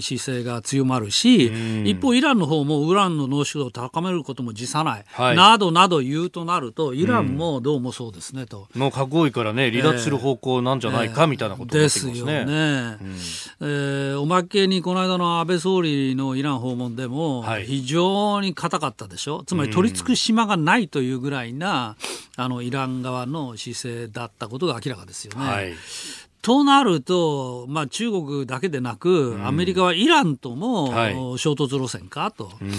[0.00, 8.68] 姿勢が強まるし、うん、一方イランの方もウランの濃縮度を高めることも辞さない、はい、などなど言うとなると、イランもどうもそうですねと。
[8.74, 12.14] もう核合意からね、離脱する方向なんじゃないか、みたいなことになってきますね。
[12.14, 12.98] ですよね。
[13.60, 21.96] うん、えー、おまけにこの間の安倍総理のイラン訪問でも、非常に硬かったでしょ、つまり取り付く島がないというぐらいな、
[22.36, 25.46] あのイラン側の姿勢だったことが明らかですよね。
[25.46, 25.74] はい
[26.44, 32.52] となると、まあ、中国だけでなく、アメリカはイランとも衝突路線かと。
[32.60, 32.70] うん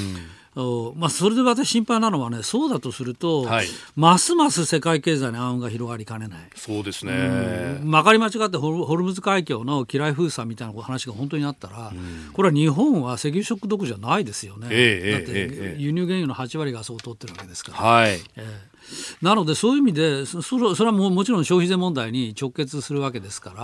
[0.96, 6.39] まあ、それで私心配なのはねそうだとすると、はい、ますます世界経済に暗雲が広がりかねない。
[6.56, 7.12] そうですね、
[7.82, 17.78] うん、まかり間違ってホルムズ海峡の機雷封鎖みたいな話が本当にあったら、うん、これは日本は石油ショックどころじゃないですよね、えー、だって輸入原油の8割がそう通ってるわけですから。
[17.78, 18.22] はい。
[18.38, 18.75] えー
[19.21, 23.56] なのでそういう意味でそそれはももちろん消費税問題に直結するわけですから。
[23.56, 23.60] だ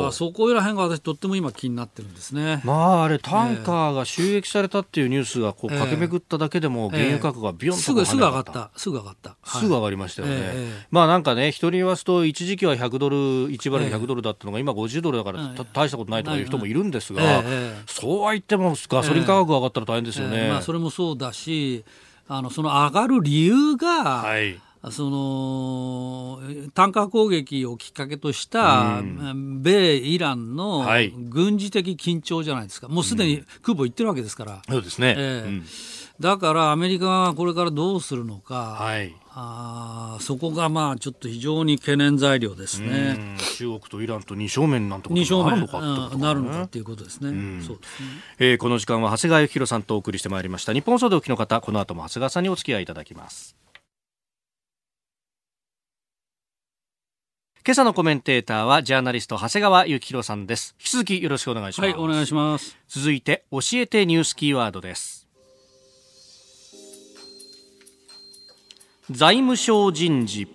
[0.00, 2.60] からそこら辺が私とっても今気になってるんですね。
[2.64, 8.70] まああれタンカーが収益されたっていうニュースがこう駆け巡っただけでも原油価格がビヨンと、えー、すぐすぐ上がった。
[8.76, 10.34] すぐ上がった、すぐ上がりましたよね。
[10.38, 13.16] えー、まあなんかね人に言わすと一時期は100ドル
[13.48, 17.42] 1バレル100ドルだったのが今50ドルだから、大したことないとかいう人もいるんですが、
[17.86, 20.48] そうは言ってもガソリン価格が上がったら大変ですよね。
[20.48, 21.84] まあそれもそうだし
[22.28, 24.60] あのその上がる理由が、はい、
[24.90, 26.40] その
[26.74, 29.02] 単価攻撃をきっかけとした、
[29.34, 30.86] 米イランの
[31.28, 34.62] 軍事的緊張じゃないですか、もうすでに空母行ってるわけですから。
[34.68, 35.64] そうですね、えー、うん
[36.20, 43.36] だからアメリカがこれからどうするのか、はい、あそこがまあちょっっと非常に懸念材料ですね。
[43.56, 47.62] 中国とイランと二正面なんてことになるのかね、なるのかっていうことですね。
[47.62, 48.08] そうですね。
[48.38, 50.72] えー、この時間は長谷川幸宏さんとお送りしてまいりました。
[50.72, 53.56] 日本総動機の方、この後も長谷川さんにお付き合いいただきます。
[57.66, 60.76] 今朝のコメンテーターはジャーナリスト長谷川幸宏さんです。
[60.78, 61.90] 引き続きよろしくお願いします。
[61.90, 62.78] はい、お願いします。
[62.86, 65.25] 続いて教えてニュースキーワードです。
[69.08, 70.48] 財務省人事。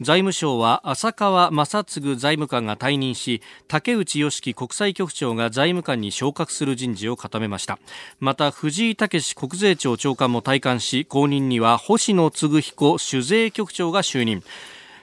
[0.00, 7.80] 財務省は浅川正嗣財務官が退任し竹内義樹国際局長が財務官に昇格する人事を固めました。
[8.20, 14.44] また藤井武国税庁長官も退官し後任には星野嗣彦酒税局長が就任。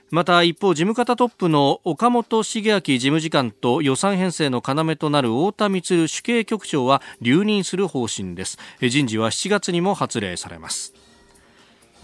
[0.10, 8.58] また一方事務方トップの岡本茂明事務次官と予算編成の要となる太田充主計局長は留任する方針です。
[8.80, 10.94] 人事は7月にも発令されます。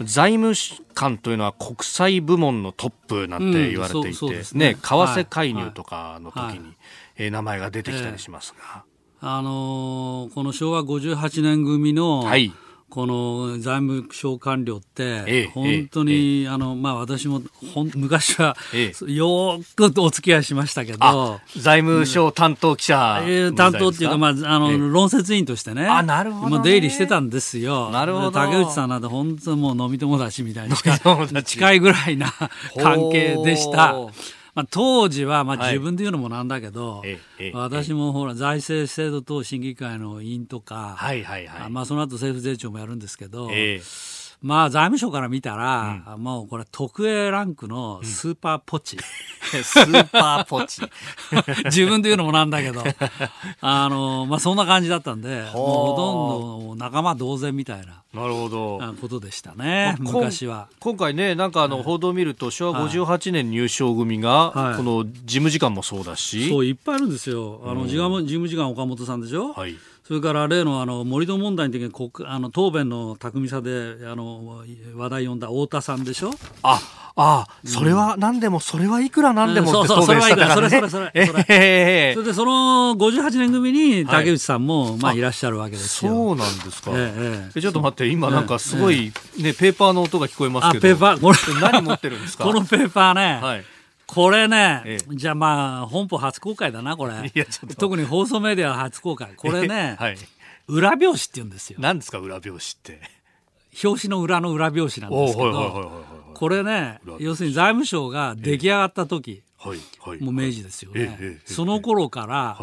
[0.00, 0.54] 財務
[0.94, 6.74] 官というのは国際部門のトップなんて言われていて、うん、ね、ね、為替介入とかの時に、
[7.16, 8.84] えー、名前が出てきたりしますが。
[9.22, 12.52] えー、あのー、この昭和58年組の、はい
[12.92, 17.40] この財務省官僚って、本当に、あのまあ、私も
[17.72, 18.54] ほん昔は、
[19.06, 28.30] よくお付き合いしましたけど、財務省担当記者、えー、担当っていうか、まああの論説委員としてね、あなるほど、ね、出入りしてたんですよ、なるほど。
[28.30, 32.30] 竹内さんなんて、本当もう飲み友達みたいに近いぐらいな
[32.76, 33.96] 関係でした。
[34.54, 37.18] まあ、当時は、まあ、自分で言うのもなんだけど、はい、
[37.54, 41.70] 私もほら財政制度等審議会の委員とか、はいはいはい。
[41.70, 48.96] まあ、その後政府税調もやるんですけど、えーまあ財務省から見たら、うん、もうこれ特 A ランクのスーパーポチ。
[48.96, 50.82] うん、スーパーポチ。
[51.66, 52.82] 自分で言うのもなんだけど、
[53.60, 58.02] あの、まあそんな感じだったんで、もうほとんど仲間同然みたいな。
[58.12, 58.78] なるほど。
[59.00, 60.68] ことでしたね、まあ、昔は。
[60.80, 66.48] 今回ね、なんかあの報道を見ると、昭和58年入省組が、はい、この事務次官もそうだし。
[66.48, 67.62] そう、いっぱいあるんですよ。
[67.64, 69.52] あの、事務次官岡本さんでしょ？
[69.54, 69.76] はい。
[70.12, 74.62] それから例のあの盛り土問題の時に国あの答弁の巧みさであの
[74.94, 76.32] 話題呼んだ太田さんでしょ？
[76.62, 76.78] あ
[77.16, 80.68] あそれは何でも、それはいくら何でもって答弁したからね。
[80.68, 81.44] それそれそれそれ。
[81.48, 86.12] えー、それでその58年組に竹内さんも、まあいらっしゃるわけですよ。
[86.12, 86.90] そうなんですか。
[86.94, 90.82] えー、ちょっと待って、今なんかすごいね、ペーパーの音が聞こえますけど。
[90.82, 91.38] ペーパー、これ
[91.70, 92.44] 何持ってるんですか？
[92.48, 93.40] このペーパーね。
[93.42, 93.64] はい
[94.12, 97.14] これね、ええ、じゃあまあ本邦初公開だなこれ。
[97.78, 99.32] 特に放送メディア初公開。
[99.34, 100.16] これね、 はい、
[100.68, 101.78] 裏表紙って言うんですよ。
[101.80, 103.00] 何ですか裏表紙って。
[103.82, 106.02] 表紙の裏の裏表紙なんですけど
[106.34, 112.58] これね要するに財務省が出来上がった時、はいはい、もう明治ですよね、その頃から、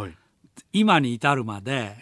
[0.71, 1.95] 今に至るまで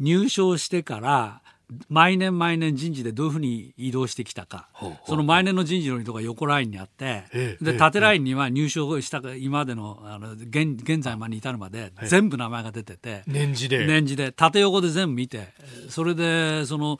[0.00, 1.42] 入省してから
[1.88, 4.68] 毎年毎年人事でどういうふうに移動してきたか、
[5.06, 7.24] その毎年の人事の移動が横ラインにあって、
[7.60, 13.86] で縦ラインには入所した今までのあの現現在までに至るまで全部名前が出てて、年次で。
[13.86, 15.48] 年次で縦横で全部見て
[15.88, 16.98] それでその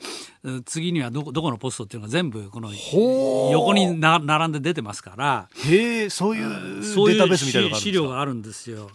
[0.65, 2.71] 次にはどこどこのポストっていうのが全部この
[3.53, 5.49] 横にな並んで出てますから。
[5.67, 8.91] へえそういうデータベースみたいな資料があるんですよ。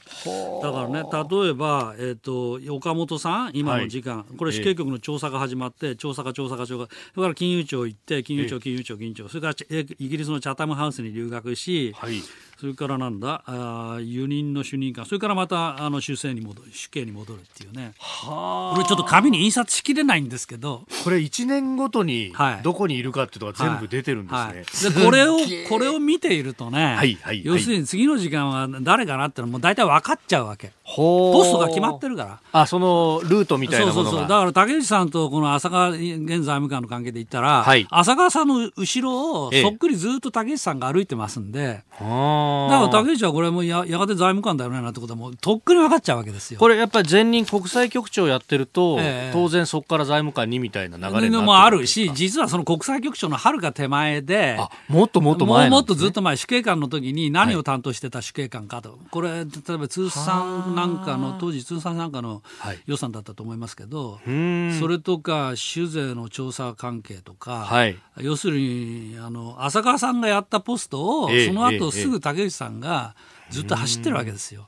[0.61, 9.29] だからね例えば、えーと、岡本さん今の時間、はい、これ死刑局の調査が始まって調査課調査課長がそれから金融庁行って金融庁金融庁金融庁。
[9.29, 12.21] それからイギリスのチャタムハウスに留学し、はい
[12.59, 17.93] それからなんだあ輸入の主任官それからまたあの主政に戻る主刑に戻るっていうね。
[17.97, 20.83] はこれちょっと紙に印刷しきれないんですけど。
[21.05, 24.55] これ1年ごとにどこにいるかっていうのが全部出てるんですね、はい。
[24.55, 25.37] はい、でこれを
[25.69, 30.73] これを見ているとね、はいはい、要するに次の時間は誰かなってのもう大体分かっちゃうわけ。
[30.83, 32.41] ポストが決まってるから。
[32.51, 34.09] あそのルートみたいなものが。
[34.09, 34.29] そうそうそう。
[34.29, 46.59] だから竹内さんとこの浅川現財務官の関係で言ったら、はい、浅川さんの後ろをそっくりずっと竹内さんが歩いてますんで、ええだから竹内はこれもややがて財務官だよねなってことはもうとっくに分かっちゃうわけですよ。
[46.59, 54.57] これやっぱり前任国際局長やってると、えー、当然そこから財務官にみたいな流れもあるし実はその国際局長のはるか手前で
[54.87, 62.41] もっともっと前、ね、もっとずっと前主計官の時に何を担当してた主計官かと、はい、これ例えば通算なんかの当時通算なんかの
[62.85, 73.15] 予算だったと思いますけど、はい、それとか酒税の調査関係とか、はい、要するにあの浅川さんがやったポストを、その後すぐ竹竹内さんが
[73.49, 74.67] ずっと走ってるわけですよ。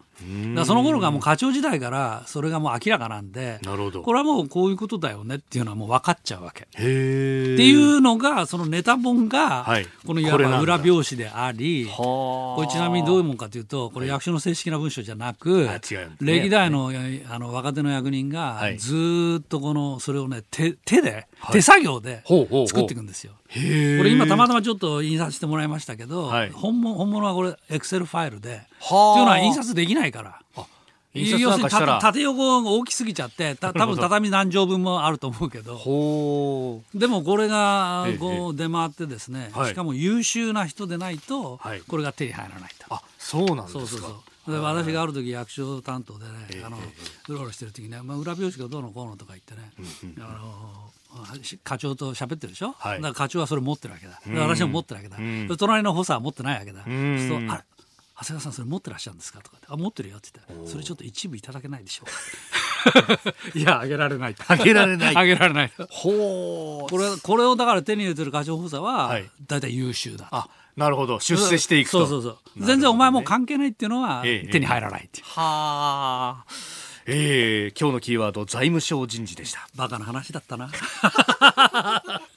[0.56, 4.02] だその頃がもう課長時代からそれがもう明らかなんでなるほど。
[4.04, 6.64] これはもうこういうことだよねっていうのはもう分かっちゃうわけ。
[6.64, 9.88] ってへいうのがそのネタ本がはい。
[10.06, 16.10] このいわば裏表紙であり、はこれちなみにどういうもんかというとこれ役所の正式な文書じゃなく、あ違うんですね。
[16.20, 16.92] 歴代の
[17.28, 18.78] あの若手の役人がはい。
[18.78, 21.54] ずーっとこのそれをね手手で、はい。
[21.54, 22.24] 手作業で
[22.68, 23.34] 作っていくんですよ。
[23.48, 26.52] へこれ今たまたまちょっと印刷してもらいましたけど、はい。
[26.52, 30.42] 本物本物はこれエクセルファイルで、はあっていうのは印刷できないから。
[31.14, 35.74] 要するにた縦横が大きすぎちゃってた多分畳何畳分もあると思うけど。
[36.98, 39.72] でもこれがええこう出回ってですね、はい。
[39.72, 41.82] しかも優秀な人でないとはい。
[41.82, 42.94] これが手に入らないと。
[42.96, 43.80] あそうなんですか。
[43.80, 44.52] そうそうそう。
[44.54, 49.72] で私がある時役所担当でね、ええあのうろうろしてる時にね、まあ、裏表紙がどうのこうのとか言ってね、
[50.20, 53.02] あのし課長と喋ってるでしょ、はい。
[53.02, 56.84] だから課長はそれ持ってるわけだ、で私も持ってるわけだ、隣の補佐は持ってないわけだ、ん。
[56.86, 57.64] そうするとあれ？
[58.22, 59.42] 長谷川さんそれ持ってらっしゃるんですか？
[59.42, 64.36] とかってあ持ってるよって言ってそれちょっと一部いただけないでしょうか いやあげられない。
[64.36, 65.16] と あげられない。
[65.18, 65.70] あげられない。
[65.70, 69.30] とほうこれこれをだから手に入れてる課長補佐ははい。
[69.48, 71.20] 大体優秀だあなるほど。
[71.20, 72.06] 出世していくと。
[72.08, 72.66] そうそうそう。
[72.66, 76.46] 全然お前もう関係ないっていうのはええ手に入らないっていう、はあ。
[77.08, 79.68] えー、今日のキーワード財務省人事でした。
[79.76, 80.70] バカな話だったな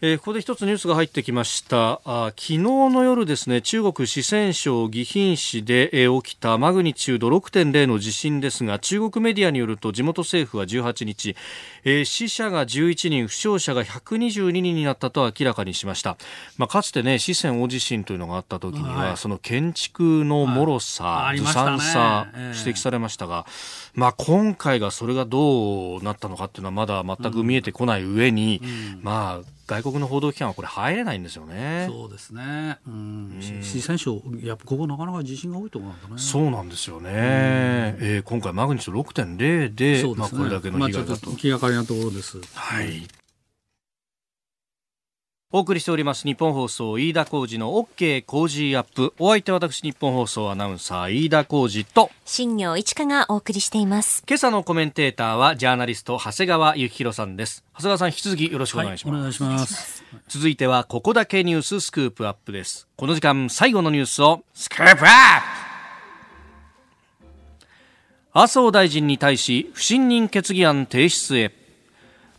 [0.00, 2.00] えーここで一つニュースが入ってきました。
[2.04, 11.36] あ昨日の夜ですね中国四川省宜賓市で、えー起きたマグニチュード6.0の地震ですが中国メディアによると地元政府は18日、
[11.84, 16.16] えー死者が11人負傷者が122人になったと明らかにしました、
[16.58, 19.16] まあ、かつてね四川大地震というのがあった時には、はい。
[19.16, 21.38] その建築の脆さ、はい。
[21.38, 22.58] ずさんさ、ええ。
[22.58, 23.46] 指摘されましたが、
[23.94, 28.60] まあ、今回がそれがどうなったのかっていうのはまだ全く見えてこない上に、
[29.02, 31.88] まあ、外国の報道機関はこれ入れないんですよね。
[31.90, 32.78] そうですね。
[32.86, 33.40] うん。
[33.62, 36.14] 四川省、やっぱここなかなか地震が多いところなんだね。
[36.18, 37.10] そうなんですよね。
[37.10, 40.14] えー今回マグニチュード6.0で、ですね。
[40.16, 41.08] まあこれだけの被害だと。
[41.08, 42.38] まあちょっと気がかりなところです。
[42.54, 43.06] はい。
[45.52, 49.14] お送りしております日本放送飯田浩二の OK 工事アップ。
[49.20, 54.24] お相手は私日本放送アナウンサー飯田浩二と、新業一華がお送りしています。
[54.26, 57.64] 今朝のコメンテーターはジャーナリスト長谷川幸宏さんです。
[57.74, 59.16] 長谷川さん引き続きよろしくお願いします。
[59.16, 60.04] お願いします。
[60.28, 65.04] 続いてはここだけニューススクープアップですこの時間最後のニュースをスクープアップ
[68.32, 71.52] 麻生大臣に対し不信任決議案提出へ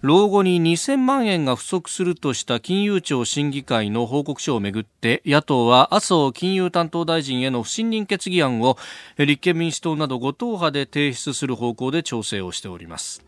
[0.05, 8.77] 老後に2000万円が不足するとした金融庁審議会の報告書をめぐって野党は麻生金融担当大臣への不信任決議案を
[9.17, 13.25] 立憲民主党など5党派で提出する方向で調整をしております。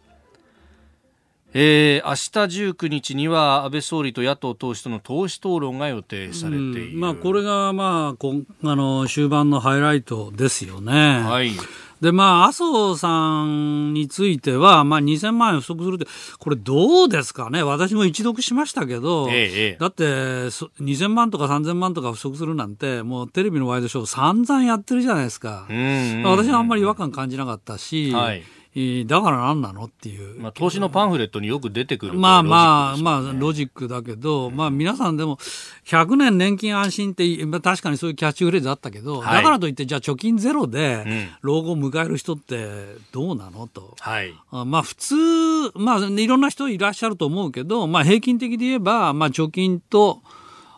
[1.54, 11.20] えー、明日19日には安倍総理と野党党首との党首討論が予定されている、うんまあこれがまあこんあの終盤のハイライトですよね。
[11.22, 11.52] はい
[12.02, 16.06] でまあ麻生さんについてはまあ2000万円不足するって
[16.38, 17.64] これどうですかね？
[17.64, 25.66] 私も一読しましたけど、ええええだってそ2000万とか3000万とか不足するなんてもうテレビのワイドショー散々やってるじゃないですか。
[25.70, 28.57] うん私はあんまり違和感感じなかったし、はいえー
[29.08, 30.40] だから何なのっていう。
[30.40, 35.38] まあ、投資のパンフレットによく出てくるまあまあ、まあ、ロジックだけど、まあ皆さんでも、
[35.86, 39.38] 100年年金安心って、まあ確かにそういうキャッチフレーズあったけど、はい。
[39.38, 42.68] だからといって、じゃあ貯金ゼロでうん、老後を迎える人って
[43.12, 43.96] どうなのと。
[44.00, 44.34] はい。
[44.52, 45.16] あまあ普通、
[45.76, 50.22] まあいろんな人いらっしゃると思うけど、まあ平均的で言えば、まあ貯金と、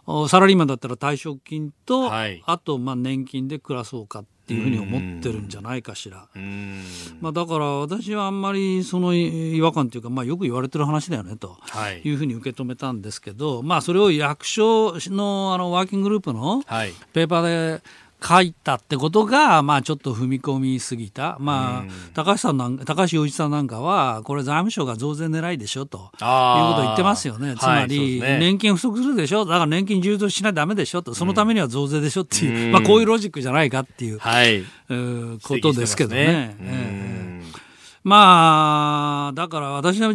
[0.05, 2.41] おサラリーマンだったら退職金と、はい。
[2.45, 6.27] あとまあ年金で暮らそうかっていうふうに思ってるんじゃないかしら。
[6.35, 6.83] うん。
[7.21, 12.01] まあ、だから私はあんまりその違和感というか、まあ、よく言われてる話だよねとはい。
[12.03, 16.93] いうふうに受け止めたんですけど、まあ、それを役所のあのワーキンググループのはい。
[17.13, 17.83] ペーパーで
[18.21, 29.45] 書いたってことが、まあ、ちょっと踏み込みすぎた、まあ、高橋さんなん高橋洋一さんなんかはこれ財務省が増税狙いでしょということを言ってますよね、つまり、年金不足するでしょ？
[29.45, 31.01] だから年金充当しないとダメでしょ？
[31.01, 31.13] と。
[31.13, 32.21] そのためには増税でしょ？
[32.21, 32.71] っていう、うん。
[32.73, 34.55] まあ、こういうロジックじゃないかっていう、はい。
[34.55, 36.57] えーことですけどね。
[36.59, 37.18] え
[38.03, 40.09] まあ、だから私は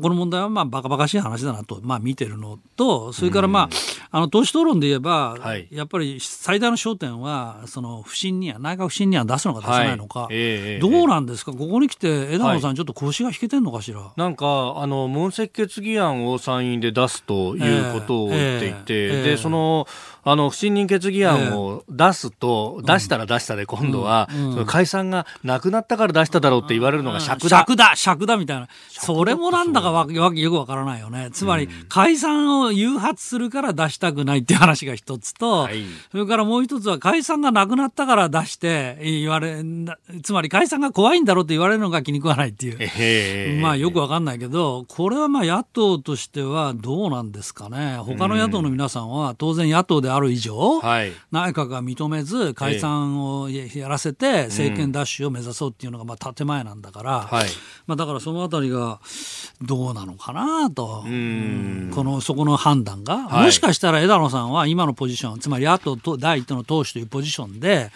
[0.00, 5.68] この問題はまあバカバカしい話だなと、まあ、見てるのと、それからまあ、あの党首討論で言えば、はい。
[5.70, 10.28] やっぱり最大の焦点は、その不信任案、内閣不信任案出すのか出さないのか、はい。
[10.32, 14.12] ええどうなんですか、ここに来て枝野さん、ちょっと腰が引けてんのかしら？
[14.16, 19.22] なんかあの問責決議案を参院で出すということを言っていて、ええええ。
[19.32, 19.86] でその
[20.24, 24.28] あの不信任決議案を出すと、出したら出したで今度は、
[24.66, 27.58] 解散がなくなったから出しただろうって言われるのが尺だ。
[27.60, 28.68] 尺だ、尺だみたいな。
[28.90, 31.30] それもなんだかわわよくわからないよね。
[31.32, 39.62] つまり、解散を誘発するから出したしたくないっていう話が一つと、はい、それからもう一つは解散がなくなったから出して言われ、
[40.24, 47.98] つまり解散が怖いんだろうって言われるのが気に食わないっていう、まあよくわかんないけど、これはまあ野党としてはどうなんですかね。
[47.98, 57.48] 他の野党の皆さんは当然野党である以上、はい、内閣が認めず解散をやらせて政権奪取を目指そうっていうのがまあ建前なんだから、はい、
[57.86, 59.00] まあだからそのあたりが
[59.60, 67.90] どうなのかなと、このそこの判断が、はい、もしかしたら枝野さんは今のポジション、つまり野党と第一党の党首というポジションで、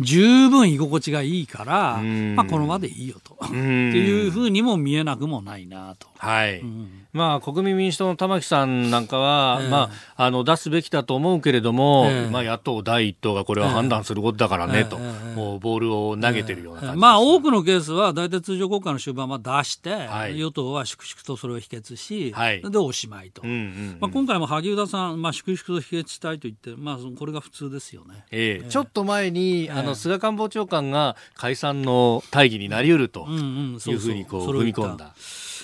[0.00, 2.02] 十分居心地がいいから、
[2.34, 6.08] まあ、この場でいいよと、っていうふうにも見えなくもないなと。
[6.16, 35.14] はい、うんまあ、国民民主党の玉木さんなんかは、えー、まあ、あの出すべきだと思うけれども、えー、まあ、野党第一党がこれは判断することだからね、と、もうボールを投げてるような感じ、まあ、多くのケースは大体通常国会の終盤は出して、はい、与党は粛々とそれを否決し、はい、でおしまいと、まあ、今回も萩生田さん、まあ、粛々と否決したいと言って、まあ、これが普通ですよね、えー、ちょっと前に、あの菅官房長官が解散の大義になりうるというふうにこう踏み込んだ。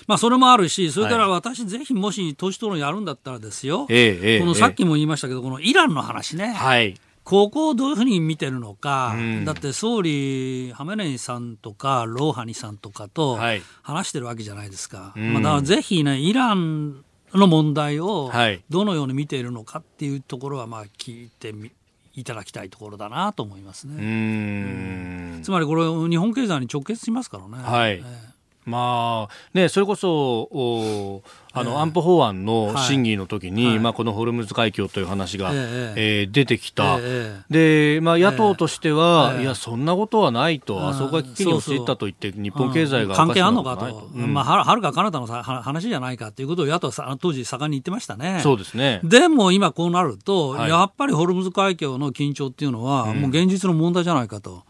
[0.06, 6.52] まあ、それもあるし、それから私、ぜひもし党首討論やるんだったらですよ、ええ、このさっきも言いましたけど、このイランの話ね。
[6.52, 6.94] はい。
[7.24, 13.36] ここをどういうふうに見てるのか、うん、だって総理、ハメネイさんとかローハニさんとかと
[13.82, 17.02] 話してるわけじゃないですか、はい、まあ、だからぜひね、イラン
[17.34, 18.30] の問題を
[18.70, 21.72] どのように見ているのかっていうところは、まあ聞いてみ
[22.14, 23.96] いただきたいところだなと思いますね。
[23.98, 25.42] うん。
[25.42, 27.62] つまりこれ、日本経済に直結しますからね。
[27.62, 28.35] はい、えー
[28.66, 31.22] まあね、それこそ
[31.58, 48.40] あの、安保法案の審議の時に、はい、まあ、このホルムズ海峡という話が、えー、えー、出てきた、えー、でまあ、野党としては、えー、いや、そんなことはないと、あそこが危機に陥ったと言って、日本経済が関係あるのかと、うん、まあ、はるか彼方の話じゃないかということを野党さ当時、盛んに言ってましたね。
[48.42, 49.00] そうですね。
[49.04, 54.64] でも今、こうなると、はい、やっぱりホルムズ海峡の緊張っていうのは、もう現実の問題じゃないかと。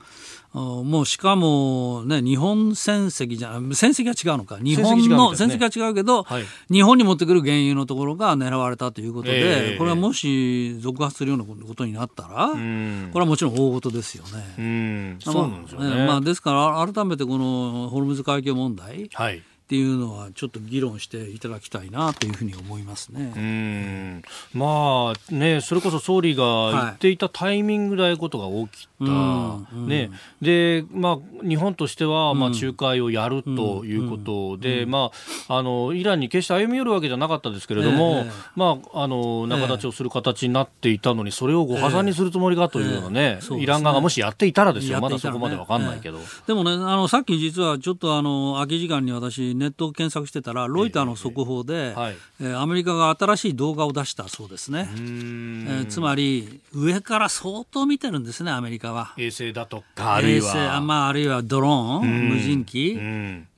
[0.56, 4.58] もうしかも、ね、日本船籍じゃ船籍は違うのか。
[4.58, 15.18] 日本の船籍は違うけど、はい、日本に持ってくる原油のところが狙われたということで、えー、これはもし続発するようなことになったら、これはもちろん大事ですよね。
[15.20, 19.42] そうなんですよね、まあ、ですから改めてこのホルムズ海峡問題、はい。
[19.66, 23.32] っていうのはちょっと議論していただきたいなというふうに思いますね。
[23.36, 24.22] うん。
[24.54, 35.10] まあねそれこそ総理が言っていたタイミングでああいうことが起きね、でまあ日本としてはまあ仲介をやるということで、うん、ま
[35.48, 59.12] ああのイランに決して歩み寄るわけじゃなかったですけれども、えー、まああの仲立ちをする形になっていたのにそれをご破算にするつもりかというようなね、えー、イラン側がもしやっていたらですよ、ね、まだそこまでわかんないけど、えー、でもねあのさっき実はちょっとあの空き時間に私ネット検索してたらロイターの速報で、えーはい、えー、アメリカが新しい動画を出したそうですね、えー、つまり上から相当見てるんですねアメリカは。
[59.16, 62.98] 衛星だとかあるいは、まあ、あるいはドローン無人機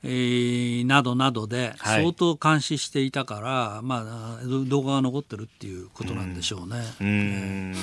[0.05, 6.85] えー、などなどで相当監視していたから、はい、まあ、動画が残ってるっていうことなんでしょうね。
[7.01, 7.75] うん、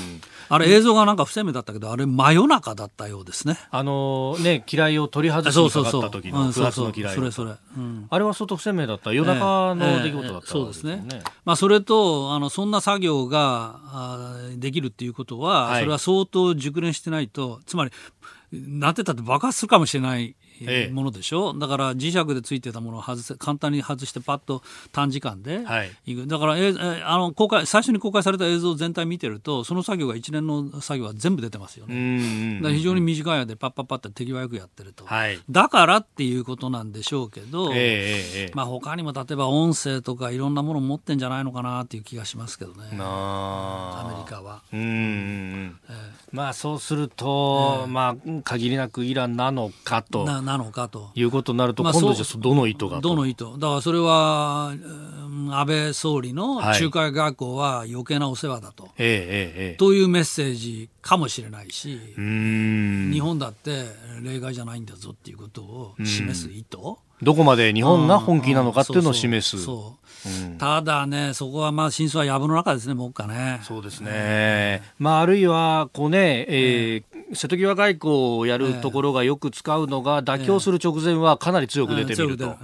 [0.48, 3.58] あれ映像がなんか不鮮明だったけどあれ真夜中だったようですね。
[3.70, 11.22] あのね機雷を取り外しにかかった時の不発の機雷それそれ、うん、あれは相当不鮮明だった夜中の出来事だった、ねえーえー、そうですね。
[11.44, 17.92] まあそれとあのそんな作業があできるっていうことは、はい、それは相当熟練してないとつまり
[18.52, 20.36] なってたって爆発するかもしれない
[20.92, 25.92] ものでしょ、ええ、だから磁石でついてたものを外せ簡単に外してパッと短時間ではい、
[26.28, 32.62] だから、えあの公開最初に公開された映像全体見てるとその作業が一連の作業は全部出てますよね。
[32.74, 42.90] 非常に短い間でパッパッパッて手際よくやってると、はい、だからっていうことなんでしょうけど、えまあ他にも例えば音声とかいろんなもの持ってんじゃないのかなっていう気がしますけどね。
[43.00, 44.62] アメリカは。
[44.72, 45.96] うん、えー、
[46.32, 50.26] まあそうすると、まあ限りなくイランなのかと。
[50.26, 51.12] なのかと。
[51.16, 54.74] いうことになると、今度じゃどの意図がどの意図、だからそれは、
[55.52, 63.86] 安倍総理の仲介学校は余計なお世話だと、はい、というメッセージかもしれないし、日本だって
[64.24, 66.78] 例外じゃないんだぞっていうことを示す意図。
[67.22, 69.68] どこまで日本が本気なのかっていうのを示す。
[70.58, 73.60] ただね、そこはまあ真相は藪の中ですね、もうかね。
[73.64, 74.82] そうですね。
[74.98, 82.56] まあ、あるいは、こうね、えー、瀬戸際外交をやるところがよく使うのが、妥協する直前はかなり強く出てみると。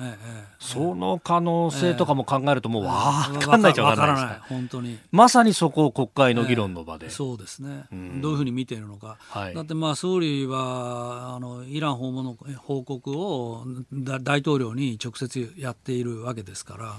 [0.61, 4.39] その可能性とかも考えるるともうわかんないじゃわからない。
[4.47, 4.99] 本当に。
[5.11, 16.95] まさにそこを国会の議論の場で、えー、そうですね、うん、どういうふうに見ているのか、はい、だってまあ総理はあのイラン訪問の報告を大統領に直接やっているわけですから、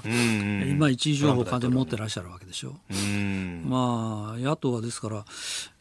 [0.67, 2.71] 今一時情報を完全に持ってらっしゃるわけでしょ。
[2.71, 5.25] う、うまあ野党はですから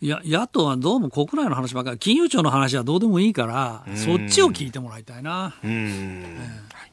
[0.02, 5.56] や野党はどうも国内の話ばかり金融庁の話はどうでもいいからそっちを聞いてもらいたいな。
[5.64, 6.92] うん、えー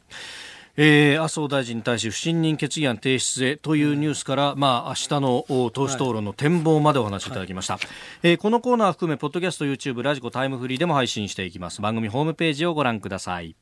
[0.80, 7.82] えー、麻生大臣に対し不信任決議案提出へというニュースから、まあ、明日の党首討論の展望までお話しいただきました、はい、
[8.22, 11.82] えー、このコーナー含めポッドキャスト YouTube ラジコタイムフリーでも配信していきます。
[11.82, 13.56] 番組ホームページをご覧ください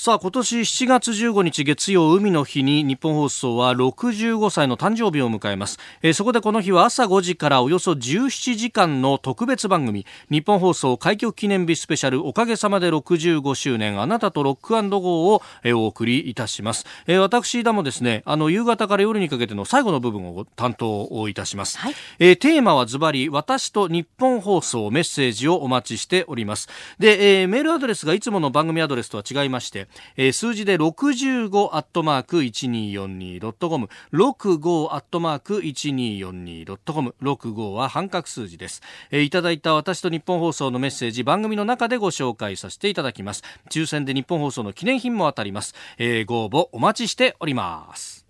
[0.00, 26.68] さあ今年7月15日月曜海の日に日本放送は65歳の誕生日を迎えます、えー、そこでこの日は朝5時からおよそ17時間の特別番組日本放送開局記念日スペシャルおかげさまで65周年あなたとロックゴーを、えー、お送りいたします、えー、私田もですねあの夕方から夜にかけての最後の部分を担当いたします、はい、えー、テーマはズバリ私と日本放送メッセージをお待ちしております。
[27.00, 43.42] で、えー、メールアドレスがいつもの番組アドレスとは違いましてえー、数字で65アットマーク 1242.com 65アットマーク 1242.com 65は半角数字です、えー、いただいた私と日本放送のメッセージ番組の中でご紹介させていただきます。
[43.70, 48.27] 抽選で日本放送の記念品も当たります、えー、ご応募お待ちしております。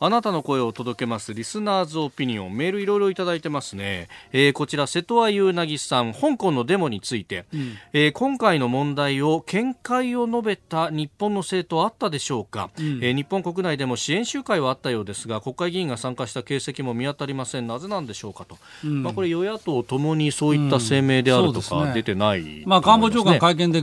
[0.00, 17.66] あなたの声を届けますリスナーズオピニオンメールいろいろいただいてますね、えー、こちら瀬戸谷優なぎさん香港のデモについて、うん、えー、今回の問題を見解を述べた日本の政党あったでしょうか、うん、えー、日本国内でも支援集会はあったようですが国会議員が参加した形跡も見当たりません。
[17.66, 23.82] なぜなんでしょうかと、うん、まあ、これ与野党ともにそういった声明であるとか出てない、ね、まあ、官房長官会見で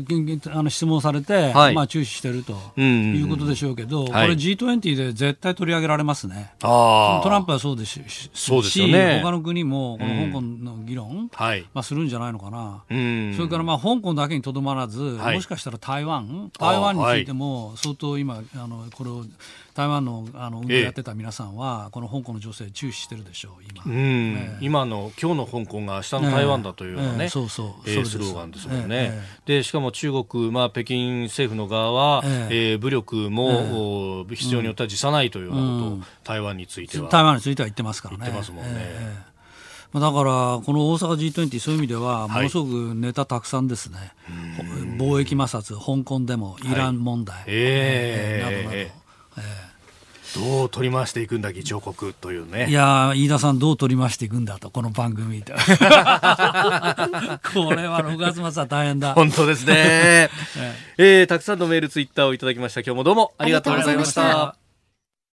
[0.52, 6.52] あの質問されて、はい、まあ、注視しているということでしょうけど、これ G20 で絶対取り上げられますね。
[6.62, 19.26] あトランプはそうですし、そうですよね、他の国もこの香港の議論、うんはい、まあ、するんじゃないのかな、うん、それからまあ香港だけにとどまらず、はい、もしかしたら台湾、台湾についても相当今、あのこれを
[19.76, 24.34] 台湾のあの運動やってた皆さんは、この香港の女性、注視してるでしょう、今、うん。
[24.34, 27.90] ね、今の今日の香港が明日の台湾だというようなね、えー、そうそう。
[27.90, 29.20] えー、スローガンですもんね。
[29.46, 37.10] でしかも中国、まあ、北京政府の側は、えー、えー、武力も、必要によっては辞さないというようなことを、台湾については。
[37.10, 38.20] 台湾については言ってますからね。
[38.22, 38.72] 言ってますもんね。
[38.76, 39.36] えー
[39.94, 44.08] だから、この大阪 G20、そういう意味では、ものすごくネタたくさんですね、はい、
[44.98, 49.05] 貿易摩擦、香港でも、イラン問題、はい、えー、などなど。
[50.36, 52.68] えーどう取り回していくんだ議長国というね。
[52.70, 55.58] いや飯田さんどう取り回していくんだとこの番組 これ
[57.88, 59.14] は6月末は大変だ。
[59.14, 60.30] 本当ですね、
[60.98, 62.82] えー、たくさんのメールツイッターをいただきました。
[62.82, 64.65] 今日もどうもありがとうございました